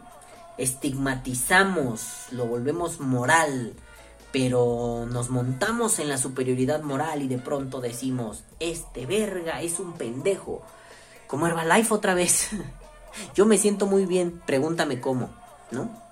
[0.57, 3.73] Estigmatizamos, lo volvemos moral,
[4.31, 9.93] pero nos montamos en la superioridad moral y de pronto decimos, este verga es un
[9.93, 10.61] pendejo.
[11.27, 12.49] Como Herbalife otra vez.
[13.35, 15.29] Yo me siento muy bien, pregúntame cómo,
[15.71, 16.04] ¿no?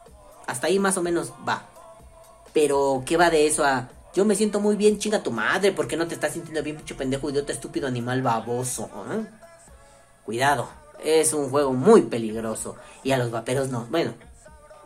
[0.48, 1.66] Hasta ahí más o menos va.
[2.54, 3.90] Pero, ¿qué va de eso a...
[4.14, 6.94] Yo me siento muy bien, chinga tu madre, porque no te estás sintiendo bien, pinche
[6.94, 8.90] pendejo, idiota, estúpido, animal baboso?
[9.12, 9.26] ¿eh?
[10.24, 10.70] Cuidado,
[11.04, 12.76] es un juego muy peligroso.
[13.04, 13.88] Y a los vaperos no.
[13.90, 14.14] Bueno,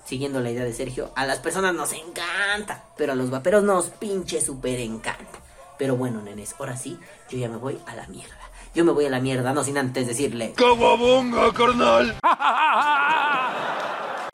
[0.06, 3.88] siguiendo la idea de Sergio, a las personas nos encanta, pero a los vaperos nos
[3.90, 5.40] pinche super encanta.
[5.78, 6.98] Pero bueno, nenes, ahora sí,
[7.30, 8.36] yo ya me voy a la mierda.
[8.74, 10.54] Yo me voy a la mierda, no sin antes decirle...
[10.54, 12.16] ¡Cababonga, carnal!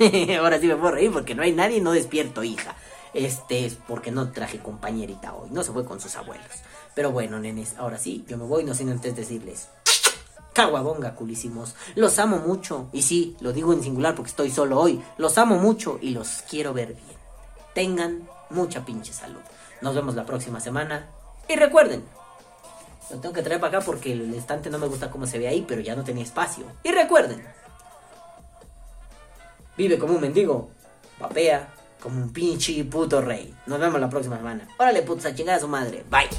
[0.39, 2.75] Ahora sí me puedo reír porque no hay nadie, no despierto, hija.
[3.13, 6.47] Este es porque no traje compañerita hoy, no se fue con sus abuelos.
[6.95, 9.67] Pero bueno, nenes, ahora sí, yo me voy, no sin antes decirles.
[10.53, 11.75] Caguabonga, culísimos.
[11.95, 12.89] Los amo mucho.
[12.93, 15.01] Y sí, lo digo en singular porque estoy solo hoy.
[15.17, 17.17] Los amo mucho y los quiero ver bien.
[17.73, 19.41] Tengan mucha pinche salud.
[19.81, 21.09] Nos vemos la próxima semana.
[21.49, 22.03] Y recuerden,
[23.09, 25.47] lo tengo que traer para acá porque el estante no me gusta cómo se ve
[25.47, 26.65] ahí, pero ya no tenía espacio.
[26.83, 27.43] Y recuerden,
[29.77, 30.69] vive como un mendigo,
[31.19, 33.53] papea como un pinche puto rey.
[33.65, 34.67] Nos vemos la próxima semana.
[34.77, 36.03] Órale, putos, a a su madre.
[36.09, 36.29] Bye.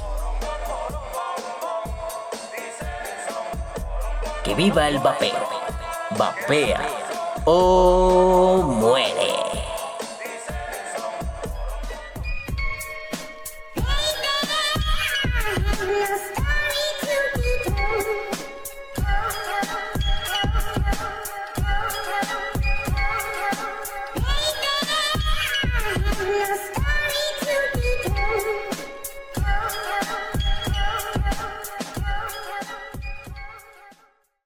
[4.43, 5.49] Que viva el vapeo.
[6.17, 6.81] Vapea.
[7.45, 8.95] Oh.